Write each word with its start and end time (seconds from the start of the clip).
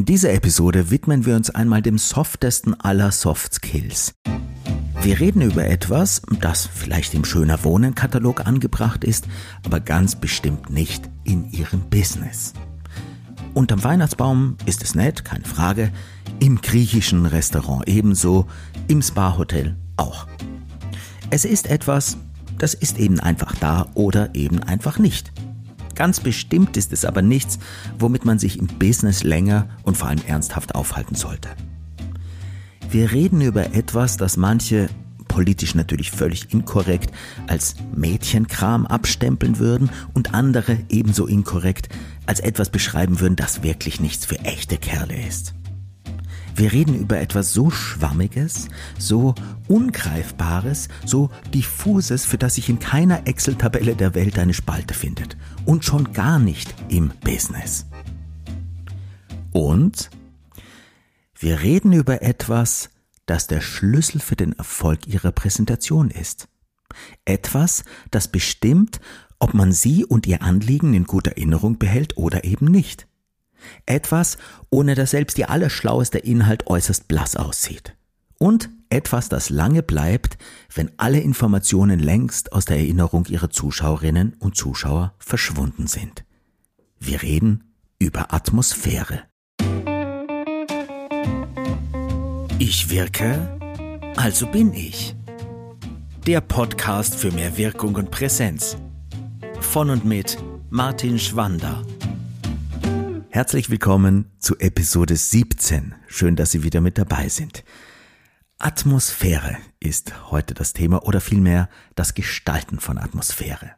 In 0.00 0.06
dieser 0.06 0.32
Episode 0.32 0.90
widmen 0.90 1.26
wir 1.26 1.36
uns 1.36 1.50
einmal 1.50 1.82
dem 1.82 1.98
softesten 1.98 2.72
aller 2.80 3.12
Soft 3.12 3.52
Skills. 3.52 4.14
Wir 5.02 5.20
reden 5.20 5.42
über 5.42 5.66
etwas, 5.66 6.22
das 6.40 6.66
vielleicht 6.66 7.12
im 7.12 7.22
Schöner 7.26 7.62
Wohnen 7.64 7.94
Katalog 7.94 8.46
angebracht 8.46 9.04
ist, 9.04 9.26
aber 9.62 9.78
ganz 9.78 10.14
bestimmt 10.14 10.70
nicht 10.70 11.10
in 11.24 11.50
Ihrem 11.52 11.82
Business. 11.90 12.54
Unterm 13.52 13.84
Weihnachtsbaum 13.84 14.56
ist 14.64 14.82
es 14.82 14.94
nett, 14.94 15.26
keine 15.26 15.44
Frage, 15.44 15.92
im 16.38 16.62
griechischen 16.62 17.26
Restaurant 17.26 17.86
ebenso, 17.86 18.46
im 18.88 19.02
Spa-Hotel 19.02 19.76
auch. 19.98 20.26
Es 21.28 21.44
ist 21.44 21.68
etwas, 21.68 22.16
das 22.56 22.72
ist 22.72 22.98
eben 22.98 23.20
einfach 23.20 23.54
da 23.56 23.86
oder 23.92 24.34
eben 24.34 24.62
einfach 24.62 24.98
nicht. 24.98 25.30
Ganz 25.94 26.20
bestimmt 26.20 26.76
ist 26.76 26.92
es 26.92 27.04
aber 27.04 27.22
nichts, 27.22 27.58
womit 27.98 28.24
man 28.24 28.38
sich 28.38 28.58
im 28.58 28.66
Business 28.66 29.22
länger 29.22 29.68
und 29.82 29.96
vor 29.96 30.08
allem 30.08 30.22
ernsthaft 30.26 30.74
aufhalten 30.74 31.14
sollte. 31.14 31.48
Wir 32.90 33.12
reden 33.12 33.40
über 33.40 33.74
etwas, 33.74 34.16
das 34.16 34.36
manche 34.36 34.88
politisch 35.28 35.76
natürlich 35.76 36.10
völlig 36.10 36.52
inkorrekt 36.52 37.12
als 37.46 37.76
Mädchenkram 37.94 38.84
abstempeln 38.84 39.58
würden 39.60 39.90
und 40.12 40.34
andere 40.34 40.78
ebenso 40.88 41.26
inkorrekt 41.26 41.88
als 42.26 42.40
etwas 42.40 42.70
beschreiben 42.70 43.20
würden, 43.20 43.36
das 43.36 43.62
wirklich 43.62 44.00
nichts 44.00 44.26
für 44.26 44.40
echte 44.40 44.76
Kerle 44.76 45.14
ist. 45.26 45.54
Wir 46.60 46.72
reden 46.72 46.94
über 46.94 47.18
etwas 47.18 47.54
so 47.54 47.70
Schwammiges, 47.70 48.68
so 48.98 49.34
Ungreifbares, 49.66 50.88
so 51.06 51.30
Diffuses, 51.54 52.26
für 52.26 52.36
das 52.36 52.56
sich 52.56 52.68
in 52.68 52.78
keiner 52.78 53.26
Excel-Tabelle 53.26 53.96
der 53.96 54.14
Welt 54.14 54.38
eine 54.38 54.52
Spalte 54.52 54.92
findet. 54.92 55.38
Und 55.64 55.86
schon 55.86 56.12
gar 56.12 56.38
nicht 56.38 56.74
im 56.90 57.12
Business. 57.24 57.86
Und 59.52 60.10
wir 61.38 61.62
reden 61.62 61.94
über 61.94 62.20
etwas, 62.20 62.90
das 63.24 63.46
der 63.46 63.62
Schlüssel 63.62 64.20
für 64.20 64.36
den 64.36 64.52
Erfolg 64.52 65.06
Ihrer 65.06 65.32
Präsentation 65.32 66.10
ist. 66.10 66.46
Etwas, 67.24 67.84
das 68.10 68.28
bestimmt, 68.28 69.00
ob 69.38 69.54
man 69.54 69.72
Sie 69.72 70.04
und 70.04 70.26
Ihr 70.26 70.42
Anliegen 70.42 70.92
in 70.92 71.04
guter 71.04 71.30
Erinnerung 71.30 71.78
behält 71.78 72.18
oder 72.18 72.44
eben 72.44 72.66
nicht. 72.66 73.08
Etwas, 73.86 74.38
ohne 74.70 74.94
dass 74.94 75.10
selbst 75.10 75.38
Ihr 75.38 75.50
allerschlaueste 75.50 76.18
Inhalt 76.18 76.66
äußerst 76.66 77.08
blass 77.08 77.36
aussieht. 77.36 77.94
Und 78.38 78.70
etwas, 78.88 79.28
das 79.28 79.50
lange 79.50 79.82
bleibt, 79.82 80.36
wenn 80.74 80.90
alle 80.96 81.20
Informationen 81.20 82.00
längst 82.00 82.52
aus 82.52 82.64
der 82.64 82.78
Erinnerung 82.78 83.26
Ihrer 83.26 83.50
Zuschauerinnen 83.50 84.34
und 84.40 84.56
Zuschauer 84.56 85.14
verschwunden 85.18 85.86
sind. 85.86 86.24
Wir 86.98 87.22
reden 87.22 87.64
über 87.98 88.32
Atmosphäre. 88.32 89.22
Ich 92.58 92.90
wirke, 92.90 93.58
also 94.16 94.46
bin 94.46 94.74
ich. 94.74 95.14
Der 96.26 96.40
Podcast 96.40 97.14
für 97.14 97.30
mehr 97.32 97.56
Wirkung 97.56 97.94
und 97.94 98.10
Präsenz. 98.10 98.76
Von 99.60 99.90
und 99.90 100.04
mit 100.04 100.36
Martin 100.68 101.18
Schwander. 101.18 101.82
Herzlich 103.32 103.70
willkommen 103.70 104.24
zu 104.40 104.58
Episode 104.58 105.14
17. 105.14 105.94
Schön, 106.08 106.34
dass 106.34 106.50
Sie 106.50 106.64
wieder 106.64 106.80
mit 106.80 106.98
dabei 106.98 107.28
sind. 107.28 107.62
Atmosphäre 108.58 109.56
ist 109.78 110.32
heute 110.32 110.52
das 110.52 110.72
Thema 110.72 111.04
oder 111.04 111.20
vielmehr 111.20 111.68
das 111.94 112.14
Gestalten 112.14 112.80
von 112.80 112.98
Atmosphäre. 112.98 113.70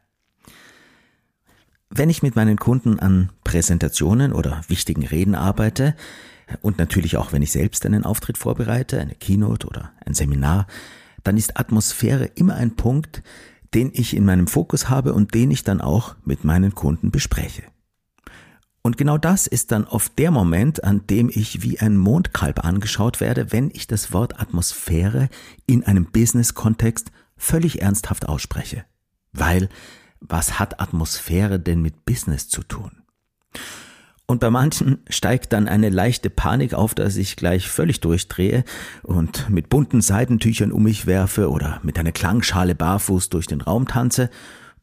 Wenn 1.91 2.09
ich 2.09 2.23
mit 2.23 2.35
meinen 2.35 2.57
Kunden 2.57 2.99
an 2.99 3.29
Präsentationen 3.43 4.33
oder 4.33 4.63
wichtigen 4.69 5.05
Reden 5.05 5.35
arbeite 5.35 5.95
und 6.63 6.79
natürlich 6.79 7.17
auch 7.17 7.31
wenn 7.31 7.43
ich 7.43 7.51
selbst 7.51 7.85
einen 7.85 8.05
Auftritt 8.05 8.39
vorbereite, 8.39 8.99
eine 8.99 9.13
Keynote 9.13 9.67
oder 9.67 9.91
ein 10.03 10.15
Seminar, 10.15 10.65
dann 11.23 11.37
ist 11.37 11.59
Atmosphäre 11.59 12.25
immer 12.25 12.55
ein 12.55 12.75
Punkt, 12.75 13.21
den 13.75 13.91
ich 13.93 14.15
in 14.15 14.25
meinem 14.25 14.47
Fokus 14.47 14.89
habe 14.89 15.13
und 15.13 15.35
den 15.35 15.51
ich 15.51 15.63
dann 15.63 15.79
auch 15.79 16.15
mit 16.25 16.43
meinen 16.43 16.73
Kunden 16.73 17.11
bespreche. 17.11 17.61
Und 18.85 18.97
genau 18.97 19.17
das 19.17 19.47
ist 19.47 19.71
dann 19.71 19.85
oft 19.85 20.19
der 20.19 20.29
Moment, 20.29 20.83
an 20.83 21.07
dem 21.07 21.31
ich 21.33 21.63
wie 21.63 21.79
ein 21.79 21.95
Mondkalb 21.95 22.65
angeschaut 22.65 23.21
werde, 23.21 23.53
wenn 23.53 23.71
ich 23.73 23.87
das 23.87 24.11
Wort 24.11 24.41
Atmosphäre 24.41 25.29
in 25.65 25.85
einem 25.85 26.05
Business-Kontext 26.05 27.11
völlig 27.37 27.81
ernsthaft 27.81 28.27
ausspreche. 28.27 28.83
Weil, 29.31 29.69
was 30.19 30.59
hat 30.59 30.81
Atmosphäre 30.81 31.61
denn 31.61 31.81
mit 31.81 32.03
Business 32.03 32.49
zu 32.49 32.61
tun? 32.61 32.91
Und 34.25 34.39
bei 34.39 34.49
manchen 34.49 34.99
steigt 35.09 35.53
dann 35.53 35.69
eine 35.69 35.89
leichte 35.89 36.29
Panik 36.29 36.73
auf, 36.73 36.93
dass 36.93 37.15
ich 37.15 37.37
gleich 37.37 37.69
völlig 37.69 38.01
durchdrehe 38.01 38.65
und 39.01 39.49
mit 39.49 39.69
bunten 39.69 40.01
Seidentüchern 40.01 40.73
um 40.73 40.83
mich 40.83 41.07
werfe 41.07 41.49
oder 41.49 41.79
mit 41.83 41.97
einer 41.97 42.11
Klangschale 42.11 42.75
barfuß 42.75 43.29
durch 43.29 43.47
den 43.47 43.61
Raum 43.61 43.87
tanze. 43.87 44.29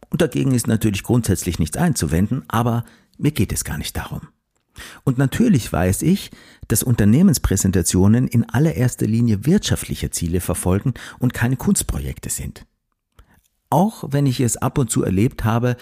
Und 0.08 0.22
dagegen 0.22 0.52
ist 0.52 0.66
natürlich 0.66 1.02
grundsätzlich 1.02 1.58
nichts 1.58 1.76
einzuwenden, 1.76 2.44
aber 2.48 2.84
mir 3.20 3.32
geht 3.32 3.52
es 3.52 3.64
gar 3.64 3.78
nicht 3.78 3.96
darum. 3.96 4.28
Und 5.04 5.18
natürlich 5.18 5.72
weiß 5.72 6.02
ich, 6.02 6.30
dass 6.68 6.82
Unternehmenspräsentationen 6.82 8.28
in 8.28 8.48
allererster 8.48 9.06
Linie 9.06 9.44
wirtschaftliche 9.44 10.10
Ziele 10.10 10.40
verfolgen 10.40 10.94
und 11.18 11.34
keine 11.34 11.56
Kunstprojekte 11.56 12.30
sind. 12.30 12.66
Auch 13.68 14.04
wenn 14.10 14.26
ich 14.26 14.40
es 14.40 14.56
ab 14.56 14.78
und 14.78 14.90
zu 14.90 15.04
erlebt 15.04 15.44
habe, 15.44 15.76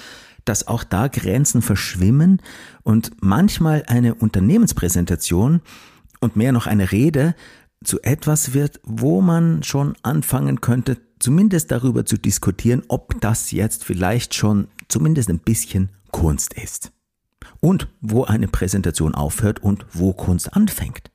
dass 0.45 0.67
auch 0.67 0.85
da 0.85 1.09
Grenzen 1.09 1.63
verschwimmen 1.63 2.41
und 2.83 3.13
manchmal 3.21 3.85
eine 3.87 4.15
Unternehmenspräsentation 4.15 5.61
und 6.21 6.37
mehr 6.37 6.53
noch 6.53 6.67
eine 6.67 6.91
Rede 6.91 7.35
zu 7.85 8.01
etwas 8.03 8.55
wird, 8.55 8.81
wo 8.83 9.21
man 9.21 9.63
schon 9.63 9.95
anfangen 10.03 10.61
könnte, 10.61 10.97
zumindest 11.21 11.71
darüber 11.71 12.05
zu 12.05 12.17
diskutieren, 12.17 12.83
ob 12.89 13.21
das 13.21 13.51
jetzt 13.53 13.85
vielleicht 13.85 14.35
schon 14.35 14.69
zumindest 14.89 15.29
ein 15.29 15.39
bisschen 15.39 15.91
Kunst 16.11 16.55
ist 16.55 16.93
und 17.61 17.89
wo 18.01 18.25
eine 18.25 18.49
Präsentation 18.49 19.15
aufhört 19.15 19.61
und 19.61 19.87
wo 19.93 20.13
Kunst 20.13 20.55
anfängt 20.55 21.11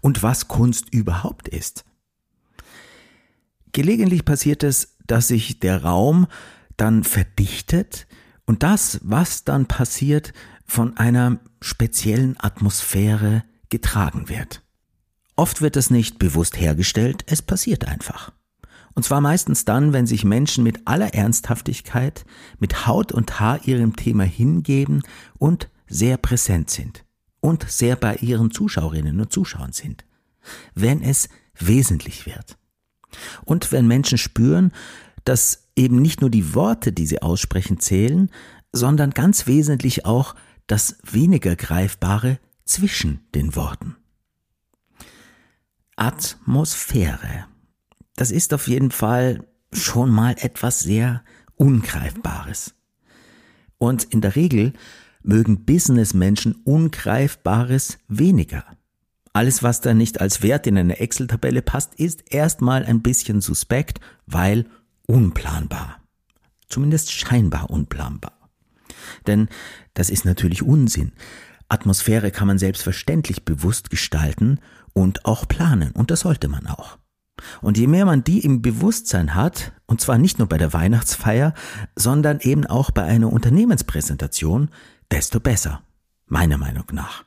und 0.00 0.22
was 0.22 0.48
Kunst 0.48 0.92
überhaupt 0.92 1.48
ist. 1.48 1.84
Gelegentlich 3.72 4.24
passiert 4.24 4.62
es, 4.62 4.96
dass 5.06 5.28
sich 5.28 5.60
der 5.60 5.82
Raum 5.82 6.26
dann 6.76 7.04
verdichtet 7.04 8.06
und 8.44 8.62
das, 8.62 9.00
was 9.02 9.44
dann 9.44 9.66
passiert, 9.66 10.32
von 10.66 10.96
einer 10.96 11.38
speziellen 11.60 12.36
Atmosphäre 12.38 13.44
getragen 13.68 14.28
wird. 14.28 14.62
Oft 15.36 15.62
wird 15.62 15.76
es 15.76 15.90
nicht 15.90 16.18
bewusst 16.18 16.60
hergestellt, 16.60 17.24
es 17.26 17.40
passiert 17.40 17.86
einfach. 17.86 18.32
Und 18.94 19.04
zwar 19.04 19.20
meistens 19.20 19.64
dann, 19.64 19.92
wenn 19.92 20.06
sich 20.06 20.24
Menschen 20.24 20.64
mit 20.64 20.86
aller 20.86 21.14
Ernsthaftigkeit, 21.14 22.24
mit 22.58 22.86
Haut 22.86 23.12
und 23.12 23.40
Haar 23.40 23.66
ihrem 23.66 23.96
Thema 23.96 24.24
hingeben 24.24 25.02
und 25.38 25.68
sehr 25.86 26.16
präsent 26.16 26.70
sind 26.70 27.04
und 27.40 27.68
sehr 27.68 27.96
bei 27.96 28.16
ihren 28.16 28.50
Zuschauerinnen 28.50 29.20
und 29.20 29.32
Zuschauern 29.32 29.72
sind. 29.72 30.04
Wenn 30.74 31.02
es 31.02 31.28
wesentlich 31.58 32.26
wird. 32.26 32.58
Und 33.44 33.72
wenn 33.72 33.86
Menschen 33.86 34.18
spüren, 34.18 34.72
dass 35.24 35.68
eben 35.76 36.00
nicht 36.00 36.20
nur 36.20 36.30
die 36.30 36.54
Worte, 36.54 36.92
die 36.92 37.06
sie 37.06 37.22
aussprechen, 37.22 37.78
zählen, 37.78 38.30
sondern 38.72 39.10
ganz 39.10 39.46
wesentlich 39.46 40.06
auch 40.06 40.34
das 40.66 40.98
weniger 41.02 41.56
Greifbare 41.56 42.38
zwischen 42.64 43.20
den 43.34 43.54
Worten. 43.54 43.96
Atmosphäre 45.96 47.46
das 48.16 48.30
ist 48.30 48.52
auf 48.54 48.68
jeden 48.68 48.90
Fall 48.90 49.46
schon 49.72 50.10
mal 50.10 50.36
etwas 50.38 50.80
sehr 50.80 51.22
Ungreifbares. 51.56 52.74
Und 53.78 54.04
in 54.04 54.20
der 54.20 54.36
Regel 54.36 54.72
mögen 55.22 55.64
Businessmenschen 55.64 56.56
Ungreifbares 56.64 57.98
weniger. 58.08 58.64
Alles, 59.32 59.62
was 59.62 59.80
da 59.80 59.94
nicht 59.94 60.20
als 60.20 60.42
Wert 60.42 60.66
in 60.66 60.76
eine 60.76 61.00
Excel-Tabelle 61.00 61.62
passt, 61.62 61.94
ist 61.94 62.32
erstmal 62.32 62.84
ein 62.84 63.00
bisschen 63.00 63.40
suspekt, 63.40 64.00
weil 64.26 64.66
unplanbar. 65.06 66.02
Zumindest 66.68 67.12
scheinbar 67.12 67.70
unplanbar. 67.70 68.50
Denn 69.26 69.48
das 69.94 70.10
ist 70.10 70.24
natürlich 70.24 70.62
Unsinn. 70.62 71.12
Atmosphäre 71.68 72.30
kann 72.30 72.48
man 72.48 72.58
selbstverständlich 72.58 73.44
bewusst 73.44 73.88
gestalten 73.88 74.60
und 74.92 75.24
auch 75.24 75.48
planen, 75.48 75.92
und 75.92 76.10
das 76.10 76.20
sollte 76.20 76.48
man 76.48 76.66
auch. 76.66 76.98
Und 77.60 77.78
je 77.78 77.86
mehr 77.86 78.06
man 78.06 78.24
die 78.24 78.40
im 78.40 78.62
Bewusstsein 78.62 79.34
hat, 79.34 79.72
und 79.86 80.00
zwar 80.00 80.18
nicht 80.18 80.38
nur 80.38 80.48
bei 80.48 80.58
der 80.58 80.72
Weihnachtsfeier, 80.72 81.54
sondern 81.96 82.40
eben 82.40 82.66
auch 82.66 82.90
bei 82.90 83.02
einer 83.02 83.32
Unternehmenspräsentation, 83.32 84.70
desto 85.10 85.40
besser, 85.40 85.82
meiner 86.26 86.58
Meinung 86.58 86.86
nach. 86.92 87.24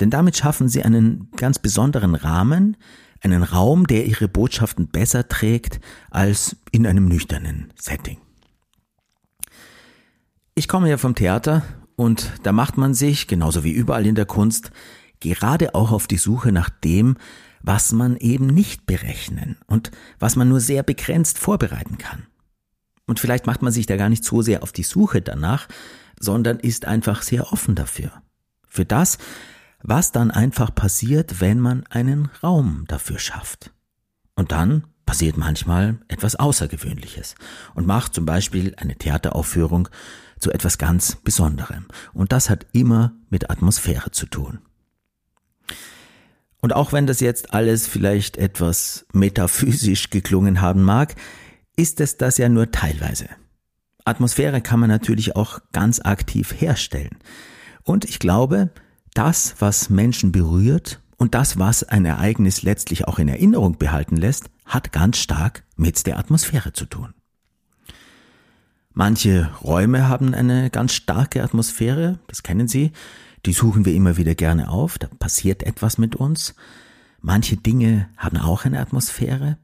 Denn 0.00 0.10
damit 0.10 0.36
schaffen 0.36 0.68
sie 0.68 0.82
einen 0.82 1.30
ganz 1.36 1.58
besonderen 1.58 2.14
Rahmen, 2.14 2.76
einen 3.20 3.42
Raum, 3.42 3.86
der 3.86 4.06
ihre 4.06 4.28
Botschaften 4.28 4.88
besser 4.88 5.28
trägt 5.28 5.80
als 6.10 6.56
in 6.72 6.86
einem 6.86 7.06
nüchternen 7.06 7.72
Setting. 7.78 8.18
Ich 10.54 10.68
komme 10.68 10.88
ja 10.88 10.96
vom 10.96 11.14
Theater 11.14 11.62
und 11.96 12.32
da 12.42 12.52
macht 12.52 12.78
man 12.78 12.94
sich, 12.94 13.26
genauso 13.26 13.62
wie 13.62 13.72
überall 13.72 14.06
in 14.06 14.14
der 14.14 14.26
Kunst, 14.26 14.70
gerade 15.20 15.74
auch 15.74 15.92
auf 15.92 16.06
die 16.06 16.16
Suche 16.16 16.50
nach 16.50 16.70
dem, 16.70 17.16
was 17.62 17.92
man 17.92 18.16
eben 18.16 18.46
nicht 18.46 18.86
berechnen 18.86 19.56
und 19.66 19.90
was 20.18 20.36
man 20.36 20.48
nur 20.48 20.60
sehr 20.60 20.82
begrenzt 20.82 21.38
vorbereiten 21.38 21.98
kann. 21.98 22.26
Und 23.06 23.20
vielleicht 23.20 23.46
macht 23.46 23.62
man 23.62 23.72
sich 23.72 23.86
da 23.86 23.96
gar 23.96 24.08
nicht 24.08 24.24
so 24.24 24.42
sehr 24.42 24.62
auf 24.62 24.72
die 24.72 24.84
Suche 24.84 25.20
danach, 25.20 25.68
sondern 26.18 26.58
ist 26.60 26.84
einfach 26.84 27.22
sehr 27.22 27.52
offen 27.52 27.74
dafür. 27.74 28.22
Für 28.68 28.84
das, 28.84 29.18
was 29.82 30.12
dann 30.12 30.30
einfach 30.30 30.74
passiert, 30.74 31.40
wenn 31.40 31.58
man 31.58 31.84
einen 31.88 32.30
Raum 32.42 32.84
dafür 32.86 33.18
schafft. 33.18 33.72
Und 34.36 34.52
dann 34.52 34.84
passiert 35.06 35.36
manchmal 35.36 35.98
etwas 36.06 36.36
Außergewöhnliches 36.36 37.34
und 37.74 37.86
macht 37.86 38.14
zum 38.14 38.26
Beispiel 38.26 38.74
eine 38.76 38.96
Theateraufführung 38.96 39.88
zu 40.38 40.52
etwas 40.52 40.78
ganz 40.78 41.16
Besonderem. 41.16 41.86
Und 42.12 42.30
das 42.30 42.48
hat 42.48 42.66
immer 42.72 43.12
mit 43.28 43.50
Atmosphäre 43.50 44.12
zu 44.12 44.26
tun. 44.26 44.60
Und 46.60 46.74
auch 46.74 46.92
wenn 46.92 47.06
das 47.06 47.20
jetzt 47.20 47.54
alles 47.54 47.86
vielleicht 47.86 48.36
etwas 48.36 49.06
metaphysisch 49.12 50.10
geklungen 50.10 50.60
haben 50.60 50.82
mag, 50.82 51.14
ist 51.76 52.00
es 52.00 52.16
das 52.16 52.38
ja 52.38 52.48
nur 52.48 52.70
teilweise. 52.70 53.28
Atmosphäre 54.04 54.60
kann 54.60 54.80
man 54.80 54.90
natürlich 54.90 55.36
auch 55.36 55.60
ganz 55.72 56.00
aktiv 56.00 56.54
herstellen. 56.60 57.16
Und 57.84 58.04
ich 58.04 58.18
glaube, 58.18 58.70
das, 59.14 59.54
was 59.58 59.90
Menschen 59.90 60.32
berührt 60.32 61.00
und 61.16 61.34
das, 61.34 61.58
was 61.58 61.84
ein 61.84 62.04
Ereignis 62.04 62.62
letztlich 62.62 63.08
auch 63.08 63.18
in 63.18 63.28
Erinnerung 63.28 63.78
behalten 63.78 64.16
lässt, 64.16 64.50
hat 64.64 64.92
ganz 64.92 65.18
stark 65.18 65.64
mit 65.76 66.06
der 66.06 66.18
Atmosphäre 66.18 66.72
zu 66.72 66.86
tun. 66.86 67.14
Manche 68.92 69.50
Räume 69.62 70.08
haben 70.08 70.34
eine 70.34 70.70
ganz 70.70 70.92
starke 70.92 71.42
Atmosphäre, 71.42 72.18
das 72.26 72.42
kennen 72.42 72.68
Sie 72.68 72.92
die 73.46 73.52
suchen 73.52 73.84
wir 73.84 73.94
immer 73.94 74.16
wieder 74.16 74.34
gerne 74.34 74.70
auf, 74.70 74.98
da 74.98 75.06
passiert 75.06 75.62
etwas 75.62 75.98
mit 75.98 76.16
uns. 76.16 76.54
Manche 77.20 77.56
Dinge 77.56 78.08
haben 78.16 78.38
auch 78.38 78.64
eine 78.64 78.80
Atmosphäre 78.80 79.58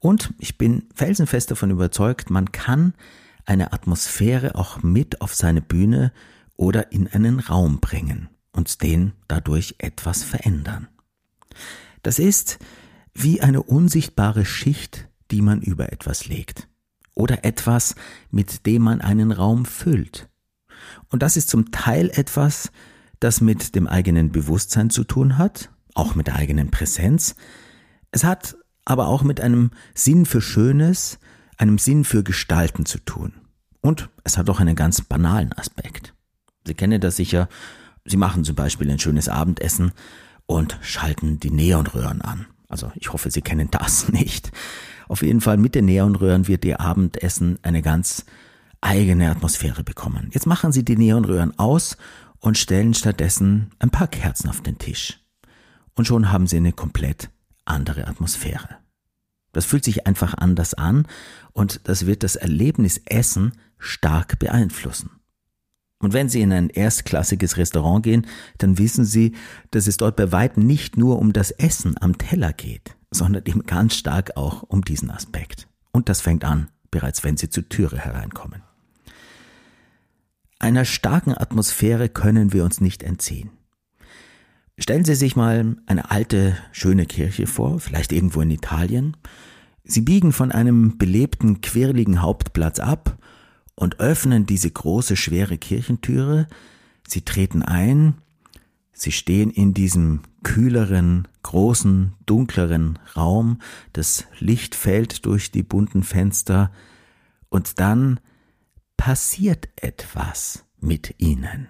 und 0.00 0.32
ich 0.38 0.58
bin 0.58 0.88
felsenfest 0.94 1.50
davon 1.50 1.70
überzeugt, 1.70 2.30
man 2.30 2.52
kann 2.52 2.94
eine 3.44 3.72
Atmosphäre 3.72 4.54
auch 4.54 4.82
mit 4.82 5.20
auf 5.20 5.34
seine 5.34 5.62
Bühne 5.62 6.12
oder 6.56 6.92
in 6.92 7.08
einen 7.08 7.40
Raum 7.40 7.80
bringen 7.80 8.28
und 8.52 8.82
den 8.82 9.12
dadurch 9.26 9.76
etwas 9.78 10.22
verändern. 10.22 10.88
Das 12.02 12.18
ist 12.18 12.58
wie 13.14 13.40
eine 13.40 13.62
unsichtbare 13.62 14.44
Schicht, 14.44 15.08
die 15.30 15.42
man 15.42 15.60
über 15.60 15.92
etwas 15.92 16.26
legt 16.26 16.68
oder 17.14 17.44
etwas, 17.44 17.94
mit 18.30 18.66
dem 18.66 18.82
man 18.82 19.00
einen 19.00 19.32
Raum 19.32 19.64
füllt. 19.64 20.28
Und 21.10 21.22
das 21.22 21.36
ist 21.36 21.48
zum 21.48 21.70
Teil 21.70 22.10
etwas, 22.14 22.70
das 23.20 23.40
mit 23.40 23.74
dem 23.74 23.86
eigenen 23.86 24.30
Bewusstsein 24.32 24.90
zu 24.90 25.04
tun 25.04 25.38
hat, 25.38 25.70
auch 25.94 26.14
mit 26.14 26.26
der 26.26 26.36
eigenen 26.36 26.70
Präsenz. 26.70 27.34
Es 28.10 28.24
hat 28.24 28.56
aber 28.84 29.08
auch 29.08 29.22
mit 29.22 29.40
einem 29.40 29.70
Sinn 29.94 30.24
für 30.24 30.40
Schönes, 30.40 31.18
einem 31.56 31.78
Sinn 31.78 32.04
für 32.04 32.22
Gestalten 32.22 32.86
zu 32.86 32.98
tun. 32.98 33.34
Und 33.80 34.08
es 34.24 34.38
hat 34.38 34.48
auch 34.48 34.60
einen 34.60 34.76
ganz 34.76 35.02
banalen 35.02 35.52
Aspekt. 35.52 36.14
Sie 36.66 36.74
kennen 36.74 37.00
das 37.00 37.16
sicher. 37.16 37.48
Sie 38.04 38.16
machen 38.16 38.44
zum 38.44 38.54
Beispiel 38.54 38.90
ein 38.90 38.98
schönes 38.98 39.28
Abendessen 39.28 39.92
und 40.46 40.78
schalten 40.80 41.40
die 41.40 41.50
Neonröhren 41.50 42.22
an. 42.22 42.46
Also 42.68 42.92
ich 42.94 43.12
hoffe, 43.12 43.30
Sie 43.30 43.42
kennen 43.42 43.68
das 43.70 44.08
nicht. 44.12 44.50
Auf 45.08 45.22
jeden 45.22 45.40
Fall 45.40 45.56
mit 45.56 45.74
den 45.74 45.86
Neonröhren 45.86 46.48
wird 46.48 46.64
Ihr 46.64 46.80
Abendessen 46.80 47.58
eine 47.62 47.82
ganz 47.82 48.24
eigene 48.80 49.30
Atmosphäre 49.30 49.82
bekommen. 49.82 50.30
Jetzt 50.32 50.46
machen 50.46 50.72
Sie 50.72 50.84
die 50.84 50.96
Neonröhren 50.96 51.58
aus 51.58 51.96
und 52.40 52.58
stellen 52.58 52.94
stattdessen 52.94 53.70
ein 53.78 53.90
paar 53.90 54.08
Kerzen 54.08 54.48
auf 54.48 54.60
den 54.60 54.78
Tisch. 54.78 55.20
Und 55.94 56.06
schon 56.06 56.30
haben 56.30 56.46
sie 56.46 56.56
eine 56.58 56.72
komplett 56.72 57.30
andere 57.64 58.06
Atmosphäre. 58.06 58.78
Das 59.52 59.64
fühlt 59.64 59.84
sich 59.84 60.06
einfach 60.06 60.34
anders 60.34 60.74
an 60.74 61.06
und 61.52 61.80
das 61.84 62.06
wird 62.06 62.22
das 62.22 62.36
Erlebnis 62.36 63.00
Essen 63.06 63.52
stark 63.78 64.38
beeinflussen. 64.38 65.10
Und 66.00 66.12
wenn 66.12 66.28
Sie 66.28 66.42
in 66.42 66.52
ein 66.52 66.70
erstklassiges 66.70 67.56
Restaurant 67.56 68.04
gehen, 68.04 68.26
dann 68.58 68.78
wissen 68.78 69.04
Sie, 69.04 69.34
dass 69.72 69.88
es 69.88 69.96
dort 69.96 70.14
bei 70.14 70.30
weitem 70.30 70.64
nicht 70.64 70.96
nur 70.96 71.18
um 71.18 71.32
das 71.32 71.50
Essen 71.50 71.96
am 72.00 72.18
Teller 72.18 72.52
geht, 72.52 72.96
sondern 73.10 73.42
eben 73.46 73.66
ganz 73.66 73.96
stark 73.96 74.36
auch 74.36 74.62
um 74.62 74.84
diesen 74.84 75.10
Aspekt. 75.10 75.66
Und 75.90 76.08
das 76.08 76.20
fängt 76.20 76.44
an, 76.44 76.68
bereits 76.92 77.24
wenn 77.24 77.36
Sie 77.36 77.50
zur 77.50 77.68
Türe 77.68 77.98
hereinkommen. 77.98 78.62
Einer 80.58 80.84
starken 80.84 81.34
Atmosphäre 81.36 82.08
können 82.08 82.52
wir 82.52 82.64
uns 82.64 82.80
nicht 82.80 83.02
entziehen. 83.02 83.50
Stellen 84.76 85.04
Sie 85.04 85.14
sich 85.14 85.36
mal 85.36 85.76
eine 85.86 86.10
alte, 86.10 86.56
schöne 86.72 87.06
Kirche 87.06 87.46
vor, 87.46 87.80
vielleicht 87.80 88.12
irgendwo 88.12 88.40
in 88.40 88.50
Italien. 88.50 89.16
Sie 89.84 90.00
biegen 90.00 90.32
von 90.32 90.52
einem 90.52 90.98
belebten, 90.98 91.60
quirligen 91.60 92.22
Hauptplatz 92.22 92.78
ab 92.78 93.18
und 93.74 94.00
öffnen 94.00 94.46
diese 94.46 94.70
große, 94.70 95.16
schwere 95.16 95.58
Kirchentüre. 95.58 96.46
Sie 97.06 97.22
treten 97.22 97.62
ein, 97.62 98.14
Sie 98.92 99.12
stehen 99.12 99.50
in 99.50 99.74
diesem 99.74 100.22
kühleren, 100.42 101.28
großen, 101.44 102.14
dunkleren 102.26 102.98
Raum, 103.14 103.60
das 103.92 104.24
Licht 104.40 104.74
fällt 104.74 105.24
durch 105.24 105.52
die 105.52 105.62
bunten 105.62 106.02
Fenster, 106.02 106.72
und 107.48 107.78
dann 107.78 108.18
passiert 108.98 109.70
etwas 109.76 110.66
mit 110.78 111.14
ihnen. 111.16 111.68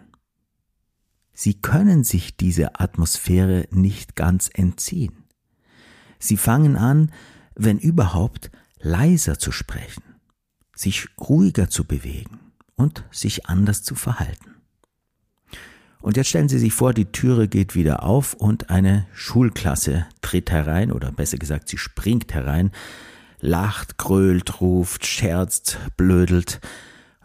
Sie 1.32 1.54
können 1.54 2.02
sich 2.02 2.36
dieser 2.36 2.80
Atmosphäre 2.80 3.68
nicht 3.70 4.16
ganz 4.16 4.50
entziehen. 4.52 5.24
Sie 6.18 6.36
fangen 6.36 6.74
an, 6.74 7.12
wenn 7.54 7.78
überhaupt, 7.78 8.50
leiser 8.80 9.38
zu 9.38 9.52
sprechen, 9.52 10.02
sich 10.74 11.08
ruhiger 11.20 11.70
zu 11.70 11.84
bewegen 11.84 12.40
und 12.74 13.04
sich 13.12 13.46
anders 13.46 13.84
zu 13.84 13.94
verhalten. 13.94 14.56
Und 16.00 16.16
jetzt 16.16 16.28
stellen 16.28 16.48
Sie 16.48 16.58
sich 16.58 16.72
vor, 16.72 16.94
die 16.94 17.12
Türe 17.12 17.46
geht 17.48 17.74
wieder 17.74 18.04
auf 18.04 18.34
und 18.34 18.70
eine 18.70 19.06
Schulklasse 19.12 20.06
tritt 20.22 20.50
herein, 20.50 20.90
oder 20.92 21.12
besser 21.12 21.38
gesagt, 21.38 21.68
sie 21.68 21.78
springt 21.78 22.32
herein, 22.34 22.70
lacht, 23.40 23.98
grölt, 23.98 24.60
ruft, 24.60 25.06
scherzt, 25.06 25.78
blödelt, 25.96 26.60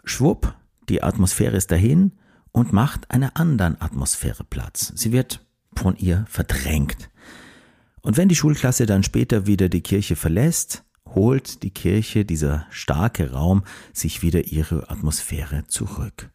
Schwupp, 0.04 0.54
die 0.88 1.02
Atmosphäre 1.02 1.56
ist 1.56 1.70
dahin 1.70 2.12
und 2.52 2.72
macht 2.72 3.10
einer 3.10 3.36
anderen 3.36 3.80
Atmosphäre 3.80 4.44
Platz. 4.44 4.92
Sie 4.94 5.12
wird 5.12 5.44
von 5.74 5.96
ihr 5.96 6.24
verdrängt. 6.28 7.10
Und 8.02 8.16
wenn 8.16 8.28
die 8.28 8.36
Schulklasse 8.36 8.86
dann 8.86 9.02
später 9.02 9.46
wieder 9.46 9.68
die 9.68 9.80
Kirche 9.80 10.14
verlässt, 10.14 10.84
holt 11.14 11.62
die 11.62 11.70
Kirche, 11.70 12.24
dieser 12.24 12.66
starke 12.70 13.32
Raum, 13.32 13.64
sich 13.92 14.22
wieder 14.22 14.44
ihre 14.44 14.90
Atmosphäre 14.90 15.64
zurück. 15.68 16.30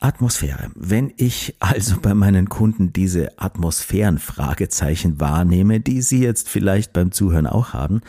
Atmosphäre. 0.00 0.70
Wenn 0.74 1.14
ich 1.16 1.56
also 1.60 1.98
bei 2.00 2.12
meinen 2.12 2.48
Kunden 2.48 2.92
diese 2.92 3.38
Atmosphären-Fragezeichen 3.38 5.18
wahrnehme, 5.20 5.80
die 5.80 6.02
Sie 6.02 6.20
jetzt 6.20 6.48
vielleicht 6.48 6.92
beim 6.92 7.10
Zuhören 7.10 7.46
auch 7.46 7.72
haben, 7.72 8.02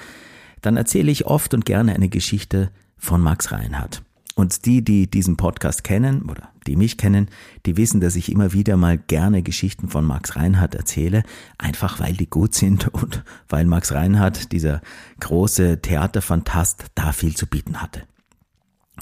dann 0.62 0.76
erzähle 0.76 1.12
ich 1.12 1.26
oft 1.26 1.54
und 1.54 1.66
gerne 1.66 1.94
eine 1.94 2.10
Geschichte 2.10 2.72
von 3.06 3.22
Max 3.22 3.52
Reinhardt. 3.52 4.02
Und 4.36 4.66
die, 4.66 4.84
die 4.84 5.10
diesen 5.10 5.38
Podcast 5.38 5.86
kennen 5.86 6.24
oder 6.24 6.50
die 6.68 6.76
mich 6.76 6.98
kennen, 6.98 7.30
die 7.66 7.78
wissen, 7.78 8.02
dass 8.02 8.18
ich 8.18 8.30
immer 8.30 8.52
wieder 8.52 8.76
mal 8.76 8.98
gerne 8.98 9.44
Geschichten 9.44 9.88
von 9.88 10.04
Max 10.04 10.36
Reinhardt 10.36 10.76
erzähle, 10.76 11.24
einfach 11.58 12.02
weil 12.02 12.14
die 12.14 12.30
gut 12.30 12.54
sind 12.54 12.88
und 12.94 13.24
weil 13.48 13.66
Max 13.66 13.94
Reinhardt, 13.94 14.52
dieser 14.52 14.82
große 15.22 15.82
Theaterfantast, 15.82 16.86
da 16.96 17.14
viel 17.14 17.38
zu 17.38 17.48
bieten 17.48 17.82
hatte. 17.82 18.04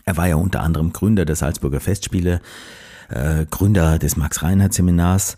Er 0.06 0.18
war 0.18 0.28
ja 0.28 0.36
unter 0.36 0.62
anderem 0.62 0.94
Gründer 0.94 1.26
der 1.26 1.36
Salzburger 1.36 1.80
Festspiele, 1.80 2.42
äh, 3.10 3.46
Gründer 3.50 3.98
des 3.98 4.18
Max 4.18 4.44
Reinhardt 4.44 4.74
Seminars, 4.74 5.38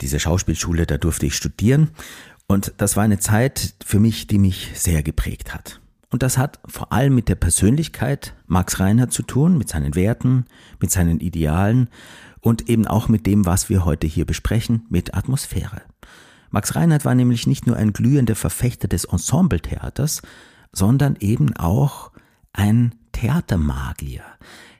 diese 0.00 0.18
Schauspielschule, 0.18 0.86
da 0.86 0.98
durfte 0.98 1.26
ich 1.26 1.36
studieren. 1.36 1.90
Und 2.48 2.72
das 2.78 2.96
war 2.96 3.04
eine 3.04 3.18
Zeit 3.18 3.74
für 3.84 4.00
mich, 4.00 4.26
die 4.26 4.38
mich 4.38 4.72
sehr 4.74 5.02
geprägt 5.02 5.54
hat. 5.54 5.80
Und 6.10 6.22
das 6.22 6.38
hat 6.38 6.60
vor 6.66 6.92
allem 6.92 7.14
mit 7.14 7.28
der 7.28 7.34
Persönlichkeit 7.34 8.34
Max 8.46 8.78
Reinhardt 8.78 9.12
zu 9.12 9.22
tun, 9.22 9.58
mit 9.58 9.68
seinen 9.68 9.94
Werten, 9.94 10.44
mit 10.80 10.90
seinen 10.90 11.20
Idealen 11.20 11.88
und 12.40 12.68
eben 12.68 12.86
auch 12.86 13.08
mit 13.08 13.26
dem, 13.26 13.44
was 13.44 13.68
wir 13.68 13.84
heute 13.84 14.06
hier 14.06 14.24
besprechen, 14.24 14.86
mit 14.88 15.14
Atmosphäre. 15.14 15.82
Max 16.50 16.76
Reinhardt 16.76 17.04
war 17.04 17.14
nämlich 17.14 17.46
nicht 17.46 17.66
nur 17.66 17.76
ein 17.76 17.92
glühender 17.92 18.36
Verfechter 18.36 18.88
des 18.88 19.04
Ensembletheaters, 19.04 20.22
sondern 20.72 21.16
eben 21.18 21.56
auch 21.56 22.12
ein 22.52 22.94
Theatermagier, 23.12 24.22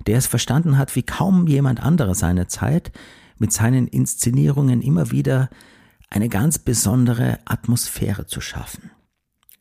der 0.06 0.18
es 0.18 0.26
verstanden 0.26 0.78
hat, 0.78 0.94
wie 0.94 1.02
kaum 1.02 1.46
jemand 1.48 1.82
anderer 1.82 2.14
seiner 2.14 2.48
Zeit, 2.48 2.92
mit 3.38 3.52
seinen 3.52 3.88
Inszenierungen 3.88 4.80
immer 4.80 5.10
wieder 5.10 5.50
eine 6.08 6.28
ganz 6.28 6.58
besondere 6.58 7.38
Atmosphäre 7.44 8.26
zu 8.26 8.40
schaffen. 8.40 8.90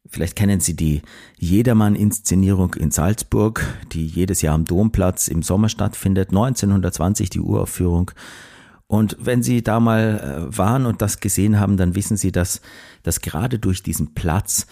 Vielleicht 0.07 0.35
kennen 0.35 0.59
Sie 0.59 0.75
die 0.75 1.01
Jedermann-Inszenierung 1.37 2.75
in 2.75 2.91
Salzburg, 2.91 3.65
die 3.91 4.05
jedes 4.05 4.41
Jahr 4.41 4.53
am 4.53 4.65
Domplatz 4.65 5.27
im 5.27 5.41
Sommer 5.41 5.69
stattfindet. 5.69 6.29
1920 6.29 7.29
die 7.29 7.39
Uraufführung. 7.39 8.11
Und 8.87 9.17
wenn 9.19 9.41
Sie 9.41 9.63
da 9.63 9.79
mal 9.79 10.47
äh, 10.51 10.57
waren 10.57 10.85
und 10.85 11.01
das 11.01 11.19
gesehen 11.19 11.59
haben, 11.59 11.75
dann 11.75 11.95
wissen 11.95 12.17
Sie, 12.17 12.31
dass, 12.31 12.61
dass 13.01 13.21
gerade 13.21 13.57
durch 13.57 13.81
diesen 13.81 14.13
Platz 14.13 14.67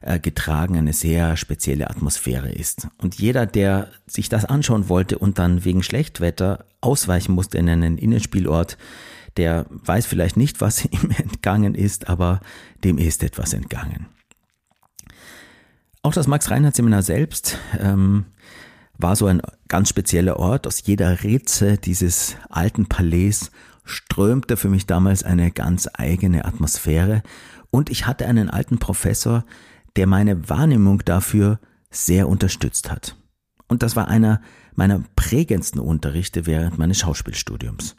äh, 0.00 0.18
getragen 0.18 0.76
eine 0.76 0.92
sehr 0.92 1.36
spezielle 1.36 1.90
Atmosphäre 1.90 2.50
ist. 2.50 2.88
Und 3.02 3.16
jeder, 3.16 3.46
der 3.46 3.88
sich 4.06 4.28
das 4.28 4.46
anschauen 4.46 4.88
wollte 4.88 5.18
und 5.18 5.38
dann 5.38 5.64
wegen 5.64 5.82
Schlechtwetter 5.82 6.64
ausweichen 6.80 7.34
musste 7.34 7.58
in 7.58 7.68
einen 7.68 7.98
Innenspielort, 7.98 8.78
der 9.36 9.66
weiß 9.70 10.06
vielleicht 10.06 10.36
nicht, 10.36 10.60
was 10.60 10.84
ihm 10.84 11.10
entgangen 11.16 11.74
ist, 11.74 12.08
aber 12.08 12.40
dem 12.84 12.96
ist 12.96 13.22
etwas 13.22 13.52
entgangen. 13.52 14.06
Auch 16.02 16.12
das 16.12 16.26
Max-Reinhardt-Seminar 16.26 17.02
selbst 17.02 17.58
ähm, 17.78 18.26
war 18.96 19.16
so 19.16 19.26
ein 19.26 19.42
ganz 19.68 19.88
spezieller 19.88 20.38
Ort. 20.38 20.66
Aus 20.66 20.82
jeder 20.84 21.22
Ritze 21.22 21.76
dieses 21.76 22.36
alten 22.48 22.86
Palais 22.86 23.50
strömte 23.84 24.56
für 24.56 24.68
mich 24.68 24.86
damals 24.86 25.22
eine 25.22 25.50
ganz 25.50 25.88
eigene 25.92 26.44
Atmosphäre 26.44 27.22
und 27.70 27.90
ich 27.90 28.06
hatte 28.06 28.26
einen 28.26 28.50
alten 28.50 28.78
Professor, 28.78 29.44
der 29.96 30.06
meine 30.06 30.48
Wahrnehmung 30.48 31.04
dafür 31.04 31.58
sehr 31.90 32.28
unterstützt 32.28 32.90
hat. 32.90 33.16
Und 33.66 33.82
das 33.82 33.96
war 33.96 34.08
einer 34.08 34.40
meiner 34.74 35.02
prägendsten 35.16 35.80
Unterrichte 35.80 36.46
während 36.46 36.78
meines 36.78 36.98
Schauspielstudiums. 37.00 37.96